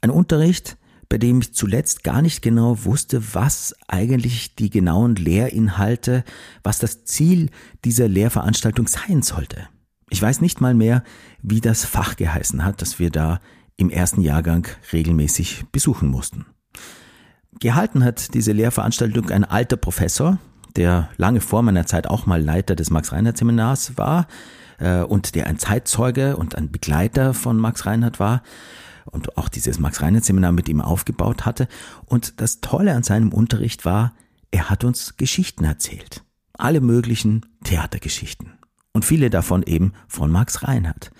Ein 0.00 0.10
Unterricht, 0.10 0.78
bei 1.10 1.18
dem 1.18 1.40
ich 1.40 1.52
zuletzt 1.52 2.04
gar 2.04 2.22
nicht 2.22 2.40
genau 2.40 2.84
wusste, 2.84 3.34
was 3.34 3.74
eigentlich 3.88 4.54
die 4.54 4.70
genauen 4.70 5.16
Lehrinhalte, 5.16 6.24
was 6.62 6.78
das 6.78 7.04
Ziel 7.04 7.50
dieser 7.84 8.08
Lehrveranstaltung 8.08 8.86
sein 8.86 9.20
sollte. 9.20 9.68
Ich 10.08 10.22
weiß 10.22 10.40
nicht 10.40 10.60
mal 10.60 10.72
mehr, 10.72 11.02
wie 11.42 11.60
das 11.60 11.84
Fach 11.84 12.14
geheißen 12.16 12.64
hat, 12.64 12.80
das 12.80 13.00
wir 13.00 13.10
da 13.10 13.40
im 13.76 13.90
ersten 13.90 14.20
Jahrgang 14.20 14.68
regelmäßig 14.92 15.64
besuchen 15.72 16.08
mussten. 16.08 16.46
Gehalten 17.58 18.04
hat 18.04 18.32
diese 18.34 18.52
Lehrveranstaltung 18.52 19.30
ein 19.30 19.44
alter 19.44 19.76
Professor, 19.76 20.38
der 20.76 21.08
lange 21.16 21.40
vor 21.40 21.62
meiner 21.62 21.86
Zeit 21.86 22.06
auch 22.06 22.26
mal 22.26 22.40
Leiter 22.40 22.76
des 22.76 22.90
Max-Reinhardt-Seminars 22.90 23.98
war 23.98 24.28
äh, 24.78 25.00
und 25.00 25.34
der 25.34 25.48
ein 25.48 25.58
Zeitzeuge 25.58 26.36
und 26.36 26.54
ein 26.54 26.70
Begleiter 26.70 27.34
von 27.34 27.58
Max 27.58 27.84
Reinhardt 27.84 28.20
war 28.20 28.42
und 29.06 29.36
auch 29.36 29.48
dieses 29.48 29.78
Max-Reinhardt-Seminar 29.78 30.52
mit 30.52 30.68
ihm 30.68 30.80
aufgebaut 30.80 31.46
hatte. 31.46 31.68
Und 32.06 32.40
das 32.40 32.60
Tolle 32.60 32.94
an 32.94 33.02
seinem 33.02 33.32
Unterricht 33.32 33.84
war, 33.84 34.14
er 34.50 34.70
hat 34.70 34.84
uns 34.84 35.16
Geschichten 35.16 35.64
erzählt. 35.64 36.24
Alle 36.52 36.80
möglichen 36.80 37.46
Theatergeschichten. 37.64 38.52
Und 38.92 39.04
viele 39.04 39.30
davon 39.30 39.62
eben 39.62 39.92
von 40.08 40.30
Max 40.30 40.64
Reinhardt. 40.64 41.10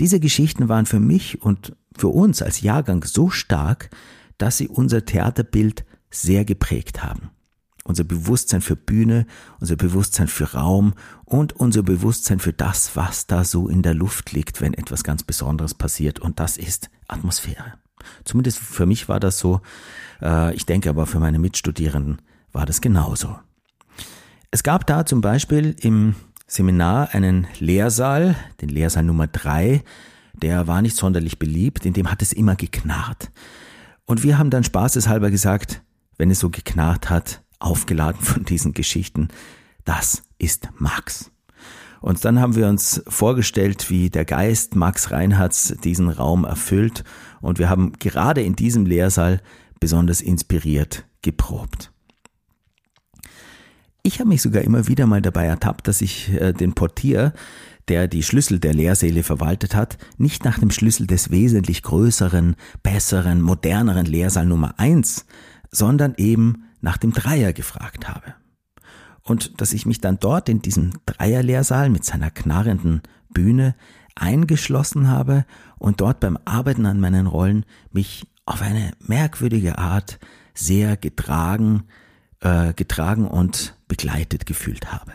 Diese 0.00 0.20
Geschichten 0.20 0.68
waren 0.68 0.86
für 0.86 1.00
mich 1.00 1.42
und 1.42 1.74
für 1.96 2.08
uns 2.08 2.42
als 2.42 2.60
Jahrgang 2.60 3.02
so 3.04 3.30
stark, 3.30 3.90
dass 4.38 4.58
sie 4.58 4.68
unser 4.68 5.04
Theaterbild 5.04 5.84
sehr 6.10 6.44
geprägt 6.44 7.02
haben. 7.02 7.30
Unser 7.86 8.04
Bewusstsein 8.04 8.60
für 8.60 8.76
Bühne, 8.76 9.26
unser 9.60 9.76
Bewusstsein 9.76 10.28
für 10.28 10.54
Raum 10.54 10.94
und 11.24 11.54
unser 11.54 11.82
Bewusstsein 11.82 12.40
für 12.40 12.52
das, 12.52 12.96
was 12.96 13.26
da 13.26 13.44
so 13.44 13.68
in 13.68 13.82
der 13.82 13.94
Luft 13.94 14.32
liegt, 14.32 14.60
wenn 14.60 14.74
etwas 14.74 15.04
ganz 15.04 15.22
Besonderes 15.22 15.74
passiert. 15.74 16.18
Und 16.18 16.40
das 16.40 16.56
ist 16.56 16.90
Atmosphäre. 17.06 17.74
Zumindest 18.24 18.58
für 18.58 18.86
mich 18.86 19.08
war 19.08 19.20
das 19.20 19.38
so. 19.38 19.60
Äh, 20.20 20.54
ich 20.54 20.66
denke 20.66 20.90
aber 20.90 21.06
für 21.06 21.20
meine 21.20 21.38
Mitstudierenden 21.38 22.22
war 22.52 22.66
das 22.66 22.80
genauso. 22.80 23.38
Es 24.50 24.62
gab 24.62 24.86
da 24.86 25.06
zum 25.06 25.20
Beispiel 25.20 25.76
im 25.80 26.14
Seminar 26.46 27.14
einen 27.14 27.46
Lehrsaal, 27.58 28.36
den 28.60 28.68
Lehrsaal 28.68 29.04
Nummer 29.04 29.26
drei, 29.26 29.82
der 30.32 30.66
war 30.66 30.82
nicht 30.82 30.96
sonderlich 30.96 31.38
beliebt, 31.38 31.86
in 31.86 31.92
dem 31.92 32.10
hat 32.10 32.22
es 32.22 32.32
immer 32.32 32.56
geknarrt. 32.56 33.30
Und 34.04 34.22
wir 34.22 34.38
haben 34.38 34.50
dann 34.50 34.64
spaßeshalber 34.64 35.30
gesagt, 35.30 35.82
wenn 36.18 36.30
es 36.30 36.40
so 36.40 36.50
geknarrt 36.50 37.10
hat, 37.10 37.42
aufgeladen 37.58 38.20
von 38.20 38.44
diesen 38.44 38.72
Geschichten, 38.72 39.28
das 39.84 40.22
ist 40.38 40.68
Max. 40.78 41.30
Und 42.00 42.24
dann 42.24 42.40
haben 42.40 42.54
wir 42.54 42.68
uns 42.68 43.02
vorgestellt, 43.08 43.90
wie 43.90 44.10
der 44.10 44.24
Geist 44.24 44.76
Max 44.76 45.10
Reinhards 45.10 45.74
diesen 45.82 46.08
Raum 46.08 46.44
erfüllt 46.44 47.04
und 47.40 47.58
wir 47.58 47.68
haben 47.68 47.92
gerade 47.98 48.42
in 48.42 48.54
diesem 48.54 48.86
Lehrsaal 48.86 49.40
besonders 49.80 50.20
inspiriert 50.20 51.04
geprobt. 51.22 51.92
Ich 54.02 54.20
habe 54.20 54.28
mich 54.28 54.42
sogar 54.42 54.62
immer 54.62 54.86
wieder 54.86 55.06
mal 55.06 55.20
dabei 55.20 55.46
ertappt, 55.46 55.88
dass 55.88 56.00
ich 56.00 56.32
äh, 56.32 56.52
den 56.52 56.74
Portier, 56.74 57.32
der 57.88 58.06
die 58.06 58.22
Schlüssel 58.22 58.60
der 58.60 58.72
Lehrsäle 58.72 59.24
verwaltet 59.24 59.74
hat, 59.74 59.98
nicht 60.16 60.44
nach 60.44 60.60
dem 60.60 60.70
Schlüssel 60.70 61.08
des 61.08 61.30
wesentlich 61.30 61.82
größeren, 61.82 62.54
besseren, 62.84 63.42
moderneren 63.42 64.06
Lehrsaal 64.06 64.46
Nummer 64.46 64.78
eins, 64.78 65.26
sondern 65.72 66.14
eben 66.18 66.65
nach 66.80 66.96
dem 66.96 67.12
Dreier 67.12 67.52
gefragt 67.52 68.08
habe. 68.08 68.34
Und 69.22 69.60
dass 69.60 69.72
ich 69.72 69.86
mich 69.86 70.00
dann 70.00 70.18
dort 70.20 70.48
in 70.48 70.62
diesem 70.62 70.92
Dreierlehrsaal 71.04 71.90
mit 71.90 72.04
seiner 72.04 72.30
knarrenden 72.30 73.02
Bühne 73.28 73.74
eingeschlossen 74.14 75.08
habe 75.08 75.44
und 75.78 76.00
dort 76.00 76.20
beim 76.20 76.38
Arbeiten 76.44 76.86
an 76.86 77.00
meinen 77.00 77.26
Rollen 77.26 77.66
mich 77.90 78.26
auf 78.46 78.62
eine 78.62 78.92
merkwürdige 79.00 79.78
Art 79.78 80.18
sehr 80.54 80.96
getragen, 80.96 81.84
äh, 82.40 82.72
getragen 82.72 83.26
und 83.26 83.76
begleitet 83.88 84.46
gefühlt 84.46 84.92
habe. 84.92 85.12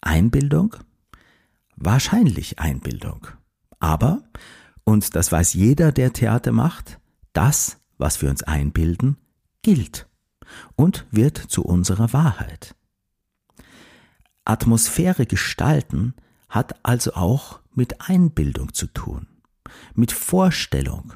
Einbildung? 0.00 0.76
Wahrscheinlich 1.74 2.60
Einbildung. 2.60 3.26
Aber, 3.80 4.22
und 4.84 5.14
das 5.16 5.32
weiß 5.32 5.54
jeder, 5.54 5.92
der 5.92 6.12
Theater 6.12 6.52
macht, 6.52 6.98
das, 7.32 7.78
was 7.98 8.22
wir 8.22 8.30
uns 8.30 8.42
einbilden, 8.42 9.18
gilt 9.62 10.06
und 10.74 11.06
wird 11.10 11.36
zu 11.38 11.64
unserer 11.64 12.12
Wahrheit. 12.12 12.74
Atmosphäre 14.44 15.26
gestalten 15.26 16.14
hat 16.48 16.84
also 16.84 17.14
auch 17.14 17.60
mit 17.74 18.08
Einbildung 18.08 18.72
zu 18.72 18.86
tun, 18.86 19.26
mit 19.94 20.12
Vorstellung, 20.12 21.12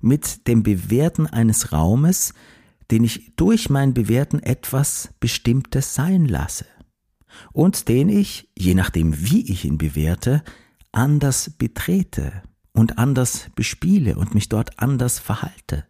mit 0.00 0.46
dem 0.48 0.62
Bewerten 0.62 1.26
eines 1.26 1.72
Raumes, 1.72 2.34
den 2.90 3.04
ich 3.04 3.32
durch 3.36 3.70
mein 3.70 3.94
Bewerten 3.94 4.40
etwas 4.42 5.10
Bestimmtes 5.20 5.94
sein 5.94 6.24
lasse 6.24 6.66
und 7.52 7.88
den 7.88 8.08
ich, 8.08 8.50
je 8.56 8.74
nachdem 8.74 9.14
wie 9.18 9.50
ich 9.50 9.64
ihn 9.64 9.78
bewerte, 9.78 10.42
anders 10.92 11.50
betrete 11.50 12.42
und 12.72 12.98
anders 12.98 13.50
bespiele 13.54 14.16
und 14.16 14.34
mich 14.34 14.48
dort 14.48 14.78
anders 14.78 15.18
verhalte. 15.18 15.84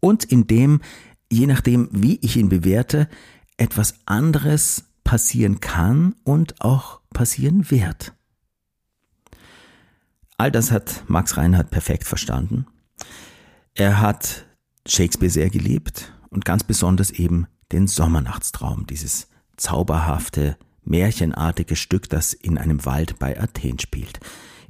Und 0.00 0.24
in 0.24 0.46
dem, 0.46 0.80
je 1.30 1.46
nachdem 1.46 1.88
wie 1.92 2.18
ich 2.22 2.36
ihn 2.36 2.48
bewerte, 2.48 3.08
etwas 3.56 3.94
anderes 4.06 4.84
passieren 5.04 5.60
kann 5.60 6.14
und 6.24 6.60
auch 6.60 7.00
passieren 7.10 7.70
wird. 7.70 8.12
All 10.38 10.50
das 10.50 10.70
hat 10.70 11.04
Max 11.08 11.36
Reinhardt 11.36 11.70
perfekt 11.70 12.04
verstanden. 12.04 12.66
Er 13.74 14.00
hat 14.00 14.46
Shakespeare 14.86 15.30
sehr 15.30 15.50
geliebt 15.50 16.12
und 16.28 16.44
ganz 16.44 16.64
besonders 16.64 17.10
eben 17.10 17.46
den 17.72 17.86
Sommernachtstraum, 17.86 18.86
dieses 18.86 19.28
zauberhafte, 19.56 20.56
märchenartige 20.84 21.76
Stück, 21.76 22.08
das 22.08 22.32
in 22.32 22.58
einem 22.58 22.84
Wald 22.84 23.18
bei 23.18 23.40
Athen 23.40 23.78
spielt. 23.78 24.20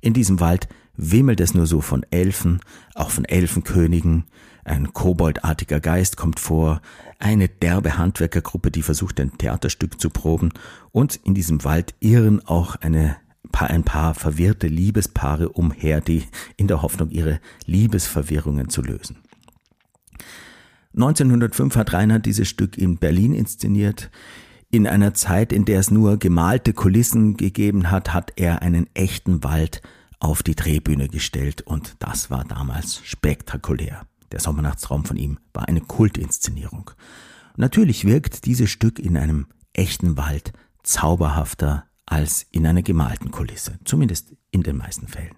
In 0.00 0.14
diesem 0.14 0.40
Wald 0.40 0.68
wimmelt 0.96 1.40
es 1.40 1.54
nur 1.54 1.66
so 1.66 1.80
von 1.80 2.04
Elfen, 2.10 2.60
auch 2.94 3.10
von 3.10 3.24
Elfenkönigen, 3.24 4.24
ein 4.66 4.92
koboldartiger 4.92 5.80
Geist 5.80 6.16
kommt 6.16 6.40
vor, 6.40 6.80
eine 7.18 7.48
derbe 7.48 7.96
Handwerkergruppe, 7.96 8.70
die 8.70 8.82
versucht, 8.82 9.20
ein 9.20 9.38
Theaterstück 9.38 10.00
zu 10.00 10.10
proben, 10.10 10.50
und 10.92 11.16
in 11.16 11.34
diesem 11.34 11.64
Wald 11.64 11.94
irren 12.00 12.44
auch 12.46 12.76
eine 12.76 13.16
ein 13.52 13.84
paar 13.84 14.14
verwirrte 14.14 14.66
Liebespaare 14.66 15.48
umher, 15.48 16.02
die 16.02 16.24
in 16.58 16.66
der 16.66 16.82
Hoffnung, 16.82 17.10
ihre 17.10 17.40
Liebesverwirrungen 17.64 18.68
zu 18.68 18.82
lösen. 18.82 19.16
1905 20.94 21.76
hat 21.76 21.92
Reinhard 21.92 22.26
dieses 22.26 22.48
Stück 22.48 22.76
in 22.76 22.98
Berlin 22.98 23.32
inszeniert. 23.32 24.10
In 24.70 24.86
einer 24.86 25.14
Zeit, 25.14 25.52
in 25.52 25.64
der 25.64 25.80
es 25.80 25.90
nur 25.90 26.18
gemalte 26.18 26.72
Kulissen 26.72 27.36
gegeben 27.36 27.90
hat, 27.90 28.12
hat 28.12 28.32
er 28.36 28.62
einen 28.62 28.88
echten 28.94 29.44
Wald 29.44 29.80
auf 30.18 30.42
die 30.42 30.54
Drehbühne 30.54 31.08
gestellt 31.08 31.62
und 31.62 31.96
das 31.98 32.30
war 32.30 32.44
damals 32.44 33.00
spektakulär. 33.04 34.06
Der 34.32 34.40
Sommernachtsraum 34.40 35.04
von 35.04 35.16
ihm 35.16 35.38
war 35.52 35.68
eine 35.68 35.80
Kultinszenierung. 35.80 36.90
Natürlich 37.56 38.04
wirkt 38.04 38.44
dieses 38.44 38.70
Stück 38.70 38.98
in 38.98 39.16
einem 39.16 39.46
echten 39.72 40.16
Wald 40.16 40.52
zauberhafter 40.82 41.84
als 42.04 42.46
in 42.50 42.66
einer 42.66 42.82
gemalten 42.82 43.30
Kulisse, 43.30 43.78
zumindest 43.84 44.34
in 44.50 44.62
den 44.62 44.76
meisten 44.76 45.08
Fällen. 45.08 45.34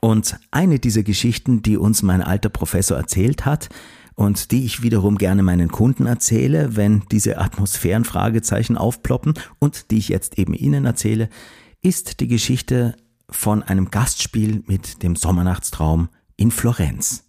Und 0.00 0.38
eine 0.50 0.78
dieser 0.78 1.02
Geschichten, 1.02 1.62
die 1.62 1.76
uns 1.76 2.02
mein 2.02 2.22
alter 2.22 2.48
Professor 2.50 2.96
erzählt 2.96 3.46
hat, 3.46 3.68
und 4.16 4.52
die 4.52 4.64
ich 4.64 4.82
wiederum 4.82 5.18
gerne 5.18 5.42
meinen 5.42 5.70
Kunden 5.70 6.06
erzähle, 6.06 6.76
wenn 6.76 7.02
diese 7.10 7.38
Atmosphärenfragezeichen 7.38 8.76
aufploppen 8.76 9.34
und 9.58 9.90
die 9.90 9.98
ich 9.98 10.08
jetzt 10.08 10.38
eben 10.38 10.54
Ihnen 10.54 10.84
erzähle, 10.84 11.28
ist 11.82 12.20
die 12.20 12.28
Geschichte 12.28 12.96
von 13.28 13.62
einem 13.62 13.90
Gastspiel 13.90 14.62
mit 14.66 15.02
dem 15.02 15.16
Sommernachtstraum 15.16 16.08
in 16.36 16.50
Florenz. 16.50 17.23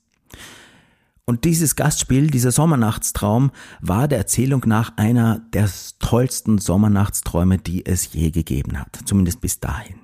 Und 1.28 1.44
dieses 1.44 1.76
Gastspiel, 1.76 2.30
dieser 2.30 2.52
Sommernachtstraum, 2.52 3.52
war 3.82 4.08
der 4.08 4.20
Erzählung 4.20 4.62
nach 4.68 4.96
einer 4.98 5.40
der 5.54 5.68
tollsten 5.98 6.60
Sommernachtsträume, 6.60 7.58
die 7.58 7.84
es 7.84 8.14
je 8.14 8.30
gegeben 8.30 8.80
hat, 8.80 9.00
zumindest 9.06 9.42
bis 9.42 9.60
dahin. 9.60 9.96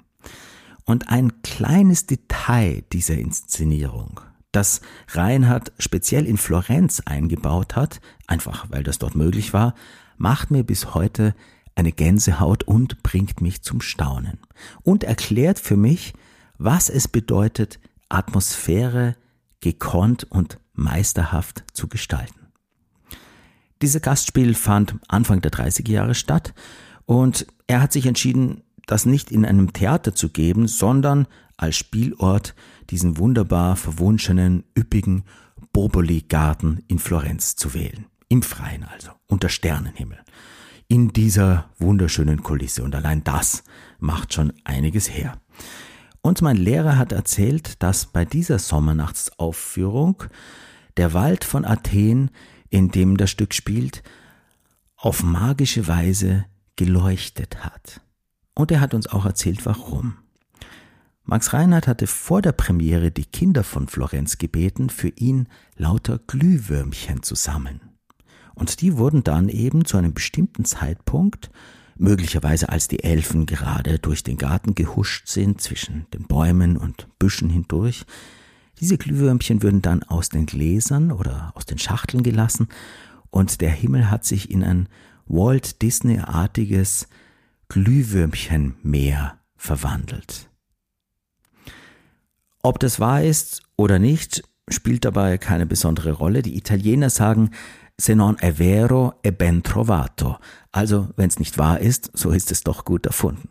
Und 0.83 1.09
ein 1.09 1.43
kleines 1.43 2.07
Detail 2.07 2.83
dieser 2.91 3.19
Inszenierung, 3.19 4.19
das 4.51 4.81
Reinhard 5.09 5.71
speziell 5.77 6.25
in 6.25 6.37
Florenz 6.37 7.01
eingebaut 7.05 7.75
hat, 7.75 8.01
einfach 8.25 8.65
weil 8.71 8.81
das 8.81 8.97
dort 8.97 9.13
möglich 9.15 9.53
war, 9.53 9.75
macht 10.17 10.49
mir 10.49 10.63
bis 10.63 10.95
heute 10.95 11.35
eine 11.75 11.91
Gänsehaut 11.91 12.63
und 12.63 13.03
bringt 13.03 13.41
mich 13.41 13.61
zum 13.61 13.79
Staunen 13.79 14.39
und 14.81 15.03
erklärt 15.03 15.59
für 15.59 15.77
mich, 15.77 16.13
was 16.57 16.89
es 16.89 17.07
bedeutet, 17.07 17.79
Atmosphäre 18.09 19.15
gekonnt 19.61 20.25
und 20.25 20.59
meisterhaft 20.73 21.63
zu 21.73 21.87
gestalten. 21.87 22.47
Dieses 23.81 24.01
Gastspiel 24.01 24.53
fand 24.53 24.95
Anfang 25.07 25.41
der 25.41 25.51
30er 25.51 25.89
Jahre 25.89 26.15
statt 26.15 26.53
und 27.05 27.47
er 27.67 27.81
hat 27.81 27.91
sich 27.93 28.05
entschieden, 28.05 28.63
das 28.85 29.05
nicht 29.05 29.31
in 29.31 29.45
einem 29.45 29.73
Theater 29.73 30.13
zu 30.13 30.29
geben, 30.29 30.67
sondern 30.67 31.27
als 31.57 31.77
Spielort 31.77 32.55
diesen 32.89 33.17
wunderbar 33.17 33.75
verwunschenen, 33.75 34.63
üppigen 34.77 35.23
Boboli-Garten 35.73 36.83
in 36.87 36.99
Florenz 36.99 37.55
zu 37.55 37.73
wählen. 37.73 38.05
Im 38.27 38.41
Freien 38.41 38.83
also, 38.83 39.11
unter 39.27 39.49
Sternenhimmel. 39.49 40.19
In 40.87 41.13
dieser 41.13 41.69
wunderschönen 41.79 42.43
Kulisse. 42.43 42.83
Und 42.83 42.95
allein 42.95 43.23
das 43.23 43.63
macht 43.99 44.33
schon 44.33 44.53
einiges 44.63 45.09
her. 45.09 45.39
Und 46.21 46.41
mein 46.41 46.57
Lehrer 46.57 46.97
hat 46.97 47.11
erzählt, 47.11 47.81
dass 47.81 48.05
bei 48.05 48.25
dieser 48.25 48.59
Sommernachtsaufführung 48.59 50.23
der 50.97 51.13
Wald 51.13 51.43
von 51.43 51.65
Athen, 51.65 52.29
in 52.69 52.89
dem 52.89 53.17
das 53.17 53.31
Stück 53.31 53.53
spielt, 53.53 54.03
auf 54.95 55.23
magische 55.23 55.87
Weise 55.87 56.45
geleuchtet 56.75 57.63
hat. 57.63 58.01
Und 58.53 58.71
er 58.71 58.81
hat 58.81 58.93
uns 58.93 59.07
auch 59.07 59.25
erzählt, 59.25 59.65
warum. 59.65 60.17
Max 61.23 61.53
Reinhardt 61.53 61.87
hatte 61.87 62.07
vor 62.07 62.41
der 62.41 62.51
Premiere 62.51 63.11
die 63.11 63.25
Kinder 63.25 63.63
von 63.63 63.87
Florenz 63.87 64.37
gebeten, 64.37 64.89
für 64.89 65.09
ihn 65.09 65.47
lauter 65.75 66.19
Glühwürmchen 66.19 67.23
zu 67.23 67.35
sammeln. 67.35 67.81
Und 68.53 68.81
die 68.81 68.97
wurden 68.97 69.23
dann 69.23 69.49
eben 69.49 69.85
zu 69.85 69.97
einem 69.97 70.13
bestimmten 70.13 70.65
Zeitpunkt 70.65 71.49
möglicherweise 72.01 72.69
als 72.69 72.87
die 72.87 73.03
Elfen 73.03 73.45
gerade 73.45 73.99
durch 73.99 74.23
den 74.23 74.37
Garten 74.37 74.75
gehuscht 74.75 75.27
sind, 75.27 75.61
zwischen 75.61 76.07
den 76.13 76.23
Bäumen 76.23 76.75
und 76.75 77.07
Büschen 77.19 77.49
hindurch. 77.49 78.05
Diese 78.79 78.97
Glühwürmchen 78.97 79.61
würden 79.61 79.81
dann 79.81 80.01
aus 80.03 80.29
den 80.29 80.47
Gläsern 80.47 81.11
oder 81.11 81.51
aus 81.55 81.65
den 81.65 81.77
Schachteln 81.77 82.23
gelassen 82.23 82.67
und 83.29 83.61
der 83.61 83.69
Himmel 83.69 84.09
hat 84.09 84.25
sich 84.25 84.49
in 84.49 84.63
ein 84.63 84.89
Walt 85.25 85.81
Disney-artiges 85.81 87.07
Glühwürmchenmeer 87.69 89.39
verwandelt. 89.55 90.49
Ob 92.63 92.79
das 92.79 92.99
wahr 92.99 93.23
ist 93.23 93.61
oder 93.77 93.99
nicht, 93.99 94.43
spielt 94.69 95.05
dabei 95.05 95.37
keine 95.37 95.65
besondere 95.65 96.11
Rolle. 96.11 96.41
Die 96.41 96.57
Italiener 96.57 97.09
sagen 97.09 97.51
se 97.97 98.15
non 98.15 98.37
è 98.39 98.51
vero 98.51 99.19
è 99.21 99.31
ben 99.31 99.61
trovato. 99.61 100.39
Also, 100.71 101.09
wenn 101.15 101.27
es 101.27 101.39
nicht 101.39 101.57
wahr 101.57 101.79
ist, 101.79 102.11
so 102.13 102.31
ist 102.31 102.51
es 102.51 102.63
doch 102.63 102.85
gut 102.85 103.05
erfunden. 103.05 103.49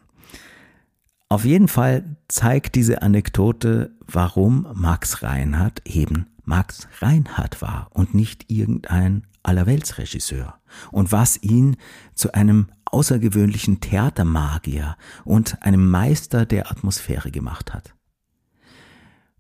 Auf 1.28 1.44
jeden 1.44 1.68
Fall 1.68 2.16
zeigt 2.26 2.74
diese 2.74 3.02
Anekdote, 3.02 3.92
warum 4.06 4.66
Max 4.74 5.22
Reinhardt 5.22 5.82
eben 5.86 6.26
Max 6.44 6.88
Reinhardt 7.00 7.62
war 7.62 7.88
und 7.92 8.14
nicht 8.14 8.50
irgendein 8.50 9.26
Allerweltsregisseur 9.44 10.58
und 10.90 11.12
was 11.12 11.40
ihn 11.42 11.76
zu 12.14 12.34
einem 12.34 12.66
außergewöhnlichen 12.86 13.80
Theatermagier 13.80 14.96
und 15.24 15.62
einem 15.62 15.88
Meister 15.88 16.44
der 16.44 16.70
Atmosphäre 16.72 17.30
gemacht 17.30 17.72
hat. 17.72 17.94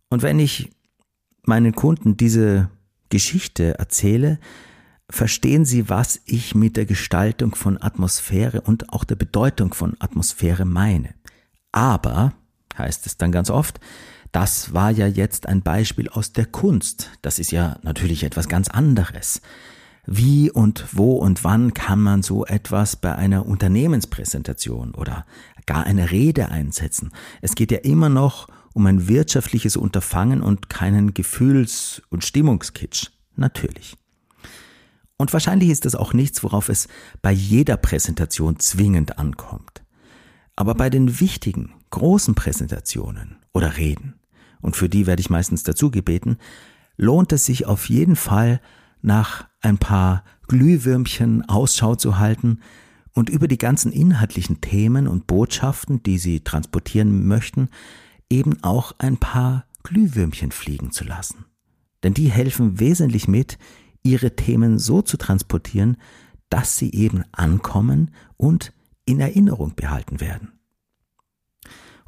Und 0.08 0.22
wenn 0.22 0.38
ich 0.38 0.70
meinen 1.44 1.74
Kunden 1.74 2.16
diese 2.16 2.70
Geschichte 3.08 3.78
erzähle, 3.78 4.38
verstehen 5.10 5.64
Sie, 5.64 5.88
was 5.88 6.20
ich 6.24 6.54
mit 6.54 6.76
der 6.76 6.86
Gestaltung 6.86 7.54
von 7.54 7.80
Atmosphäre 7.80 8.60
und 8.60 8.92
auch 8.92 9.04
der 9.04 9.16
Bedeutung 9.16 9.74
von 9.74 9.96
Atmosphäre 9.98 10.64
meine. 10.64 11.14
Aber, 11.72 12.32
heißt 12.78 13.06
es 13.06 13.16
dann 13.16 13.32
ganz 13.32 13.50
oft, 13.50 13.80
das 14.32 14.72
war 14.72 14.90
ja 14.90 15.06
jetzt 15.06 15.46
ein 15.46 15.62
Beispiel 15.62 16.08
aus 16.08 16.32
der 16.32 16.46
Kunst. 16.46 17.10
Das 17.22 17.38
ist 17.38 17.50
ja 17.50 17.78
natürlich 17.82 18.22
etwas 18.22 18.48
ganz 18.48 18.68
anderes. 18.68 19.42
Wie 20.06 20.50
und 20.50 20.86
wo 20.92 21.16
und 21.16 21.44
wann 21.44 21.74
kann 21.74 22.00
man 22.00 22.22
so 22.22 22.46
etwas 22.46 22.96
bei 22.96 23.14
einer 23.14 23.46
Unternehmenspräsentation 23.46 24.94
oder 24.94 25.26
gar 25.66 25.84
einer 25.84 26.10
Rede 26.10 26.48
einsetzen? 26.48 27.12
Es 27.42 27.54
geht 27.54 27.72
ja 27.72 27.78
immer 27.78 28.08
noch 28.08 28.48
um 28.74 28.86
ein 28.86 29.08
wirtschaftliches 29.08 29.76
Unterfangen 29.76 30.42
und 30.42 30.68
keinen 30.68 31.14
Gefühls- 31.14 32.02
und 32.10 32.24
Stimmungskitsch. 32.24 33.08
Natürlich. 33.36 33.96
Und 35.16 35.32
wahrscheinlich 35.32 35.70
ist 35.70 35.84
das 35.84 35.94
auch 35.94 36.12
nichts, 36.12 36.42
worauf 36.42 36.68
es 36.68 36.88
bei 37.20 37.32
jeder 37.32 37.76
Präsentation 37.76 38.58
zwingend 38.58 39.18
ankommt. 39.18 39.82
Aber 40.56 40.74
bei 40.74 40.90
den 40.90 41.20
wichtigen, 41.20 41.74
großen 41.90 42.34
Präsentationen 42.34 43.36
oder 43.52 43.76
Reden, 43.76 44.14
und 44.60 44.76
für 44.76 44.88
die 44.88 45.06
werde 45.06 45.20
ich 45.20 45.30
meistens 45.30 45.62
dazu 45.62 45.90
gebeten, 45.90 46.36
lohnt 46.96 47.32
es 47.32 47.46
sich 47.46 47.66
auf 47.66 47.88
jeden 47.88 48.16
Fall 48.16 48.60
nach 49.02 49.48
ein 49.60 49.78
paar 49.78 50.24
Glühwürmchen 50.48 51.48
Ausschau 51.48 51.94
zu 51.94 52.18
halten 52.18 52.60
und 53.14 53.28
über 53.30 53.48
die 53.48 53.58
ganzen 53.58 53.92
inhaltlichen 53.92 54.60
Themen 54.60 55.08
und 55.08 55.26
Botschaften, 55.26 56.02
die 56.02 56.18
Sie 56.18 56.40
transportieren 56.40 57.26
möchten, 57.26 57.68
eben 58.30 58.62
auch 58.62 58.94
ein 58.98 59.18
paar 59.18 59.66
Glühwürmchen 59.82 60.52
fliegen 60.52 60.92
zu 60.92 61.04
lassen. 61.04 61.44
Denn 62.02 62.14
die 62.14 62.30
helfen 62.30 62.80
wesentlich 62.80 63.28
mit, 63.28 63.58
ihre 64.02 64.34
Themen 64.36 64.78
so 64.78 65.02
zu 65.02 65.16
transportieren, 65.16 65.96
dass 66.48 66.78
sie 66.78 66.92
eben 66.92 67.24
ankommen 67.32 68.12
und 68.36 68.72
in 69.04 69.20
Erinnerung 69.20 69.74
behalten 69.74 70.20
werden. 70.20 70.52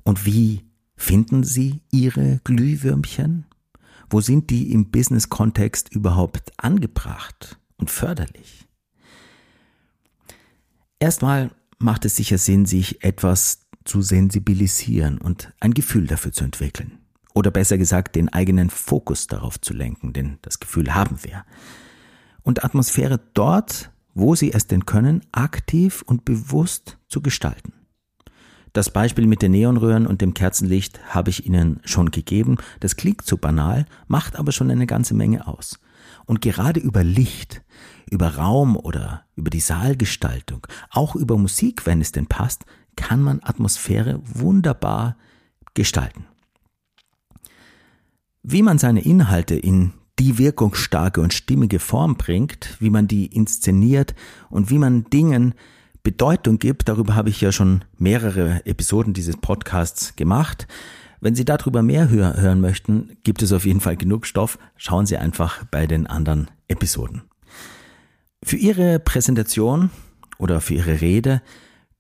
Und 0.04 0.24
wie 0.26 0.64
finden 0.96 1.44
Sie 1.44 1.82
Ihre 1.90 2.40
Glühwürmchen? 2.44 3.46
Wo 4.11 4.20
sind 4.20 4.50
die 4.50 4.72
im 4.72 4.90
Business-Kontext 4.90 5.88
überhaupt 5.90 6.52
angebracht 6.58 7.58
und 7.76 7.90
förderlich? 7.90 8.68
Erstmal 10.98 11.50
macht 11.78 12.04
es 12.04 12.16
sicher 12.16 12.38
Sinn, 12.38 12.66
sich 12.66 13.02
etwas 13.02 13.62
zu 13.85 14.03
sensibilisieren 14.03 15.18
und 15.18 15.53
ein 15.61 15.75
Gefühl 15.75 16.07
dafür 16.07 16.33
zu 16.33 16.45
entwickeln. 16.45 16.99
Oder 17.35 17.51
besser 17.51 17.79
gesagt, 17.79 18.14
den 18.16 18.29
eigenen 18.29 18.71
Fokus 18.71 19.27
darauf 19.27 19.61
zu 19.61 19.73
lenken, 19.73 20.12
denn 20.12 20.38
das 20.42 20.61
Gefühl 20.61 20.95
haben 20.95 21.23
wir 21.23 21.45
und 22.42 22.64
Atmosphäre 22.64 23.21
dort, 23.35 23.90
wo 24.14 24.35
sie 24.35 24.53
es 24.53 24.66
denn 24.66 24.87
können, 24.87 25.23
aktiv 25.33 26.03
und 26.07 26.25
bewusst 26.25 26.99
zu 27.09 27.23
gestalten. 27.23 27.73
Das 28.73 28.90
Beispiel 28.90 29.27
mit 29.27 29.42
den 29.42 29.53
Neonröhren 29.53 30.07
und 30.07 30.23
dem 30.23 30.33
Kerzenlicht 30.33 31.14
habe 31.14 31.29
ich 31.29 31.45
Ihnen 31.47 31.81
schon 31.85 32.11
gegeben. 32.11 32.57
Das 32.81 32.97
klingt 32.97 33.23
zu 33.23 33.37
banal, 33.37 33.85
macht 34.07 34.37
aber 34.37 34.51
schon 34.51 34.71
eine 34.71 34.87
ganze 34.87 35.14
Menge 35.14 35.47
aus. 35.47 35.79
Und 36.25 36.40
gerade 36.40 36.81
über 36.81 37.05
Licht, 37.05 37.62
über 38.11 38.37
Raum 38.37 38.77
oder 38.77 39.25
über 39.37 39.51
die 39.51 39.61
Saalgestaltung, 39.61 40.66
auch 40.90 41.14
über 41.14 41.37
Musik, 41.37 41.85
wenn 41.85 42.01
es 42.01 42.12
denn 42.12 42.27
passt, 42.27 42.64
kann 42.96 43.22
man 43.22 43.40
Atmosphäre 43.42 44.20
wunderbar 44.24 45.16
gestalten. 45.74 46.26
Wie 48.42 48.62
man 48.62 48.78
seine 48.78 49.05
Inhalte 49.05 49.55
in 49.55 49.92
die 50.18 50.38
wirkungsstarke 50.38 51.20
und 51.20 51.33
stimmige 51.33 51.78
Form 51.78 52.16
bringt, 52.16 52.76
wie 52.81 52.90
man 52.90 53.09
die 53.09 53.26
inszeniert 53.26 54.14
und 54.50 54.70
wie 54.70 54.78
man 54.78 55.05
Dingen 55.11 55.55
Bedeutung 56.02 56.59
gibt. 56.59 56.88
Darüber 56.88 57.14
habe 57.14 57.31
ich 57.31 57.40
ja 57.40 57.52
schon 57.52 57.85
mehrere 57.98 58.64
Episoden 58.66 59.14
dieses 59.14 59.37
Podcasts 59.37 60.16
gemacht. 60.16 60.66
Wenn 61.20 61.35
Sie 61.35 61.44
darüber 61.44 61.83
mehr 61.83 62.09
hören 62.09 62.61
möchten, 62.61 63.16
gibt 63.22 63.42
es 63.42 63.52
auf 63.52 63.64
jeden 63.64 63.81
Fall 63.81 63.96
genug 63.96 64.26
Stoff. 64.26 64.59
Schauen 64.76 65.07
Sie 65.07 65.16
einfach 65.16 65.64
bei 65.70 65.87
den 65.87 66.09
anderen 66.09 66.50
Episoden. 66.66 67.22
Für 68.42 68.57
Ihre 68.57 68.98
Präsentation 68.98 69.90
oder 70.38 70.61
für 70.61 70.74
Ihre 70.74 71.00
Rede 71.00 71.40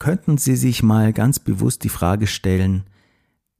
könnten 0.02 0.36
Sie 0.36 0.56
sich 0.56 0.82
mal 0.82 1.12
ganz 1.12 1.38
bewusst 1.38 1.84
die 1.84 1.88
Frage 1.88 2.26
stellen, 2.26 2.82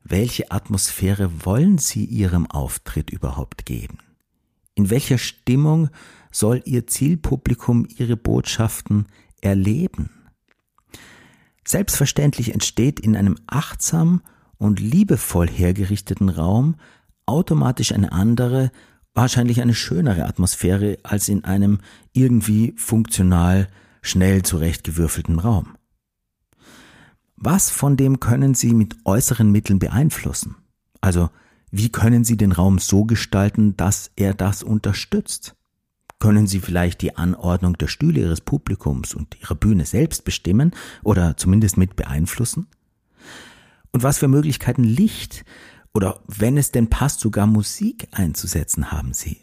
welche 0.02 0.50
Atmosphäre 0.50 1.46
wollen 1.46 1.78
Sie 1.78 2.05
Ihrem 2.05 2.50
Auftritt 2.50 3.11
überhaupt 3.11 3.64
geben? 3.64 3.98
In 4.74 4.90
welcher 4.90 5.18
Stimmung 5.18 5.88
soll 6.33 6.61
Ihr 6.64 6.88
Zielpublikum 6.88 7.87
Ihre 7.96 8.16
Botschaften 8.16 9.07
erleben? 9.40 10.11
Selbstverständlich 11.64 12.52
entsteht 12.52 12.98
in 12.98 13.14
einem 13.14 13.37
achtsam 13.46 14.20
und 14.59 14.81
liebevoll 14.81 15.48
hergerichteten 15.48 16.28
Raum 16.28 16.74
automatisch 17.24 17.92
eine 17.92 18.11
andere, 18.11 18.72
wahrscheinlich 19.14 19.62
eine 19.62 19.74
schönere 19.74 20.26
Atmosphäre 20.26 20.98
als 21.05 21.28
in 21.28 21.44
einem 21.44 21.78
irgendwie 22.12 22.74
funktional 22.76 23.68
schnell 24.02 24.42
zurechtgewürfelten 24.42 25.38
Raum. 25.38 25.76
Was 27.44 27.70
von 27.70 27.96
dem 27.96 28.20
können 28.20 28.55
Sie 28.55 28.72
mit 28.72 28.94
äußeren 29.05 29.50
Mitteln 29.50 29.81
beeinflussen? 29.81 30.55
Also, 31.00 31.28
wie 31.72 31.90
können 31.90 32.22
Sie 32.22 32.37
den 32.37 32.52
Raum 32.52 32.78
so 32.78 33.05
gestalten, 33.05 33.76
dass 33.76 34.12
er 34.14 34.33
das 34.33 34.62
unterstützt? 34.62 35.57
Können 36.20 36.46
Sie 36.46 36.61
vielleicht 36.61 37.02
die 37.02 37.16
Anordnung 37.16 37.76
der 37.76 37.88
Stühle 37.88 38.20
Ihres 38.20 38.42
Publikums 38.42 39.12
und 39.12 39.40
Ihrer 39.40 39.57
Bühne 39.57 39.87
selbst 39.87 40.24
bestimmen 40.24 40.70
oder 41.02 41.37
zumindest 41.37 41.76
mit 41.76 41.96
beeinflussen? 41.96 42.68
Und 43.90 44.05
was 44.05 44.18
für 44.18 44.28
Möglichkeiten 44.28 44.85
Licht 44.85 45.44
oder 45.92 46.20
wenn 46.28 46.57
es 46.57 46.70
denn 46.70 46.90
passt, 46.90 47.18
sogar 47.18 47.48
Musik 47.48 48.07
einzusetzen 48.12 48.92
haben 48.92 49.14
Sie? 49.14 49.40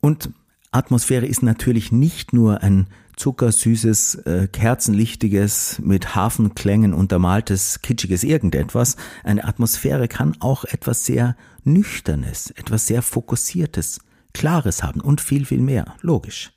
Und 0.00 0.30
Atmosphäre 0.70 1.26
ist 1.26 1.42
natürlich 1.42 1.90
nicht 1.90 2.32
nur 2.32 2.62
ein 2.62 2.86
zuckersüßes, 3.16 4.14
äh, 4.26 4.48
kerzenlichtiges, 4.48 5.80
mit 5.82 6.14
Hafenklängen 6.14 6.94
untermaltes, 6.94 7.82
kitschiges 7.82 8.24
irgendetwas. 8.24 8.96
Eine 9.24 9.44
Atmosphäre 9.44 10.08
kann 10.08 10.36
auch 10.40 10.64
etwas 10.64 11.04
sehr 11.04 11.36
Nüchternes, 11.64 12.50
etwas 12.50 12.86
sehr 12.86 13.02
Fokussiertes, 13.02 14.00
Klares 14.32 14.82
haben 14.82 15.00
und 15.00 15.20
viel, 15.20 15.44
viel 15.44 15.60
mehr. 15.60 15.94
Logisch. 16.00 16.52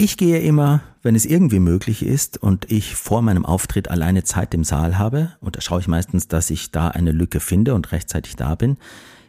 Ich 0.00 0.16
gehe 0.16 0.38
immer, 0.38 0.82
wenn 1.02 1.16
es 1.16 1.26
irgendwie 1.26 1.58
möglich 1.58 2.04
ist 2.04 2.38
und 2.40 2.70
ich 2.70 2.94
vor 2.94 3.20
meinem 3.20 3.44
Auftritt 3.44 3.90
alleine 3.90 4.22
Zeit 4.22 4.54
im 4.54 4.62
Saal 4.62 4.96
habe, 4.96 5.32
und 5.40 5.56
da 5.56 5.60
schaue 5.60 5.80
ich 5.80 5.88
meistens, 5.88 6.28
dass 6.28 6.50
ich 6.50 6.70
da 6.70 6.88
eine 6.88 7.10
Lücke 7.10 7.40
finde 7.40 7.74
und 7.74 7.90
rechtzeitig 7.90 8.36
da 8.36 8.54
bin, 8.54 8.76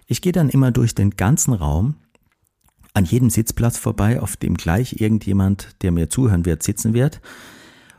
ich 0.06 0.22
gehe 0.22 0.32
dann 0.32 0.50
immer 0.50 0.72
durch 0.72 0.94
den 0.94 1.12
ganzen 1.12 1.54
Raum, 1.54 1.96
an 2.94 3.06
jedem 3.06 3.30
Sitzplatz 3.30 3.78
vorbei, 3.78 4.22
auf 4.22 4.38
dem 4.38 4.56
gleich 4.56 5.00
irgendjemand, 5.00 5.76
der 5.82 5.92
mir 5.92 6.10
zuhören 6.10 6.46
wird, 6.46 6.64
sitzen 6.64 6.94
wird, 6.94 7.22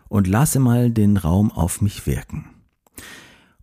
und 0.08 0.26
lasse 0.26 0.58
mal 0.58 0.90
den 0.90 1.16
Raum 1.16 1.52
auf 1.52 1.80
mich 1.80 2.06
wirken. 2.06 2.50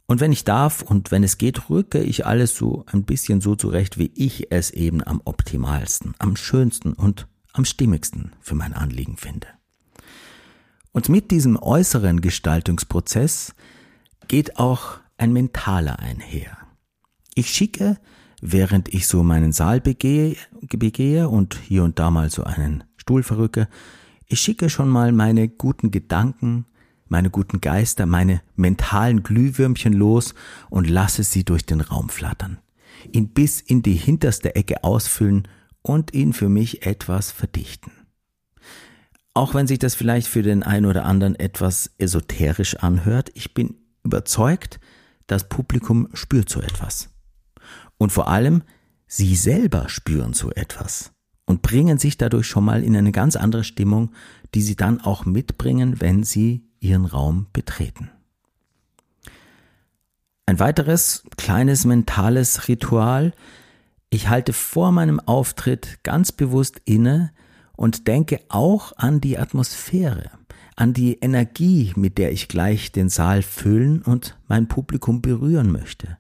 Und 0.06 0.22
wenn 0.22 0.32
ich 0.32 0.46
darf 0.46 0.82
und 0.82 1.12
wenn 1.12 1.24
es 1.24 1.38
geht, 1.38 1.70
rücke 1.70 2.00
ich 2.00 2.26
alles 2.26 2.56
so 2.56 2.86
ein 2.88 3.04
bisschen 3.04 3.42
so 3.42 3.56
zurecht, 3.56 3.98
wie 3.98 4.12
ich 4.16 4.52
es 4.52 4.72
eben 4.72 5.06
am 5.06 5.22
optimalsten, 5.26 6.16
am 6.20 6.38
schönsten 6.38 6.94
und 6.94 7.28
am 7.52 7.66
stimmigsten 7.66 8.32
für 8.40 8.56
mein 8.56 8.74
Anliegen 8.74 9.18
finde. 9.18 9.48
Und 10.94 11.10
mit 11.10 11.30
diesem 11.30 11.58
äußeren 11.58 12.22
Gestaltungsprozess 12.22 13.54
geht 14.30 14.58
auch 14.58 15.00
ein 15.18 15.34
mentaler 15.34 16.00
einher. 16.00 16.58
Ich 17.36 17.50
schicke, 17.50 18.00
während 18.41 18.93
ich 18.93 19.08
so 19.08 19.23
meinen 19.23 19.52
Saal 19.52 19.82
begehe, 19.82 20.36
begehe 20.62 21.30
und 21.30 21.56
hier 21.56 21.84
und 21.84 22.00
da 22.00 22.12
mal 22.12 22.30
so 22.30 22.43
einen 22.43 22.84
Stuhl 22.97 23.23
verrücke, 23.23 23.67
ich 24.28 24.41
schicke 24.41 24.69
schon 24.69 24.89
mal 24.89 25.12
meine 25.12 25.47
guten 25.47 25.91
Gedanken, 25.91 26.65
meine 27.08 27.30
guten 27.30 27.62
Geister, 27.62 28.06
meine 28.06 28.41
mentalen 28.56 29.23
Glühwürmchen 29.23 29.93
los 29.93 30.36
und 30.69 30.89
lasse 30.89 31.23
sie 31.23 31.45
durch 31.45 31.65
den 31.65 31.82
Raum 31.82 32.10
flattern, 32.10 32.60
ihn 33.12 33.30
bis 33.30 33.62
in 33.62 33.82
die 33.82 33.93
hinterste 33.93 34.56
Ecke 34.56 34.84
ausfüllen 34.84 35.47
und 35.82 36.13
ihn 36.13 36.34
für 36.34 36.50
mich 36.50 36.86
etwas 36.86 37.32
verdichten. 37.32 37.91
Auch 39.34 39.54
wenn 39.54 39.67
sich 39.67 39.80
das 39.80 39.95
vielleicht 39.95 40.28
für 40.28 40.41
den 40.41 40.63
einen 40.63 40.88
oder 40.88 41.06
anderen 41.06 41.36
etwas 41.36 41.91
esoterisch 41.97 42.76
anhört, 42.78 43.32
ich 43.36 43.54
bin 43.54 43.76
überzeugt, 44.04 44.80
das 45.28 45.47
Publikum 45.47 46.10
spürt 46.13 46.50
so 46.50 46.60
etwas. 46.60 47.10
Und 47.98 48.12
vor 48.12 48.28
allem, 48.28 48.64
sie 49.08 49.36
selber 49.36 49.90
spüren 49.90 50.34
so 50.34 50.52
etwas 50.52 51.12
und 51.46 51.62
bringen 51.62 51.98
sich 51.98 52.18
dadurch 52.18 52.48
schon 52.48 52.66
mal 52.66 52.84
in 52.84 52.96
eine 52.96 53.12
ganz 53.12 53.36
andere 53.36 53.64
Stimmung, 53.64 54.12
die 54.54 54.62
sie 54.62 54.76
dann 54.76 55.02
auch 55.02 55.26
mitbringen, 55.26 56.00
wenn 56.00 56.24
sie 56.24 56.64
ihren 56.80 57.06
Raum 57.06 57.48
betreten. 57.54 58.12
Ein 60.46 60.60
weiteres 60.60 61.24
kleines 61.38 61.86
mentales 61.86 62.68
Ritual. 62.68 63.34
Ich 64.10 64.30
halte 64.30 64.54
vor 64.54 64.92
meinem 64.92 65.20
Auftritt 65.20 66.00
ganz 66.04 66.32
bewusst 66.32 66.82
inne 66.86 67.32
und 67.76 68.08
denke 68.08 68.40
auch 68.48 68.94
an 68.98 69.20
die 69.20 69.38
Atmosphäre, 69.38 70.32
an 70.76 70.94
die 70.94 71.20
Energie, 71.20 71.92
mit 71.96 72.18
der 72.18 72.32
ich 72.32 72.48
gleich 72.48 72.92
den 72.92 73.10
Saal 73.10 73.42
füllen 73.42 74.02
und 74.02 74.38
mein 74.48 74.68
Publikum 74.68 75.22
berühren 75.22 75.72
möchte. 75.72 76.18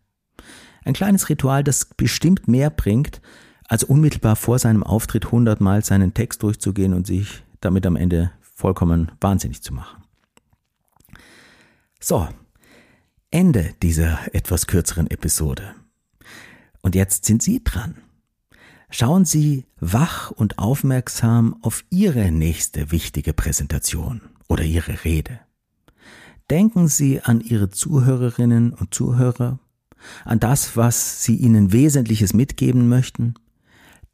Ein 0.87 0.93
kleines 0.93 1.27
Ritual, 1.27 1.65
das 1.65 1.83
bestimmt 1.83 2.47
mehr 2.47 2.69
bringt, 2.69 3.19
als 3.67 3.83
unmittelbar 3.83 4.37
vor 4.37 4.57
seinem 4.57 4.83
Auftritt 4.83 5.33
hundertmal 5.33 5.83
seinen 5.83 6.13
Text 6.13 6.43
durchzugehen 6.43 6.93
und 6.93 7.05
sich 7.05 7.43
damit 7.59 7.85
am 7.85 7.97
Ende 7.97 8.31
vollkommen 8.39 9.11
wahnsinnig 9.19 9.61
zu 9.61 9.73
machen. 9.73 10.01
So, 11.99 12.29
Ende 13.31 13.73
dieser 13.83 14.33
etwas 14.33 14.65
kürzeren 14.65 15.11
Episode. 15.11 15.75
Und 16.79 16.95
jetzt 16.95 17.25
sind 17.25 17.43
Sie 17.43 17.61
dran. 17.61 17.95
Schauen 18.89 19.25
Sie 19.25 19.65
wach 19.81 20.31
und 20.31 20.57
aufmerksam 20.57 21.57
auf 21.63 21.83
Ihre 21.89 22.31
nächste 22.31 22.91
wichtige 22.91 23.33
Präsentation 23.33 24.21
oder 24.47 24.63
Ihre 24.63 25.03
Rede. 25.03 25.41
Denken 26.49 26.87
Sie 26.87 27.19
an 27.19 27.41
Ihre 27.41 27.69
Zuhörerinnen 27.69 28.73
und 28.73 28.93
Zuhörer, 28.93 29.59
an 30.25 30.39
das, 30.39 30.77
was 30.77 31.23
Sie 31.23 31.35
ihnen 31.35 31.71
Wesentliches 31.71 32.33
mitgeben 32.33 32.89
möchten. 32.89 33.35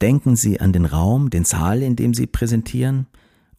Denken 0.01 0.35
Sie 0.35 0.59
an 0.59 0.73
den 0.73 0.85
Raum, 0.85 1.29
den 1.29 1.45
Saal, 1.45 1.81
in 1.81 1.95
dem 1.95 2.13
Sie 2.13 2.27
präsentieren, 2.27 3.07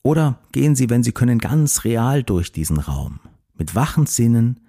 oder 0.02 0.38
gehen 0.52 0.76
Sie, 0.76 0.90
wenn 0.90 1.02
Sie 1.02 1.12
können, 1.12 1.38
ganz 1.38 1.84
real 1.84 2.22
durch 2.22 2.52
diesen 2.52 2.78
Raum 2.78 3.20
mit 3.54 3.74
wachen 3.74 4.06
Sinnen 4.06 4.60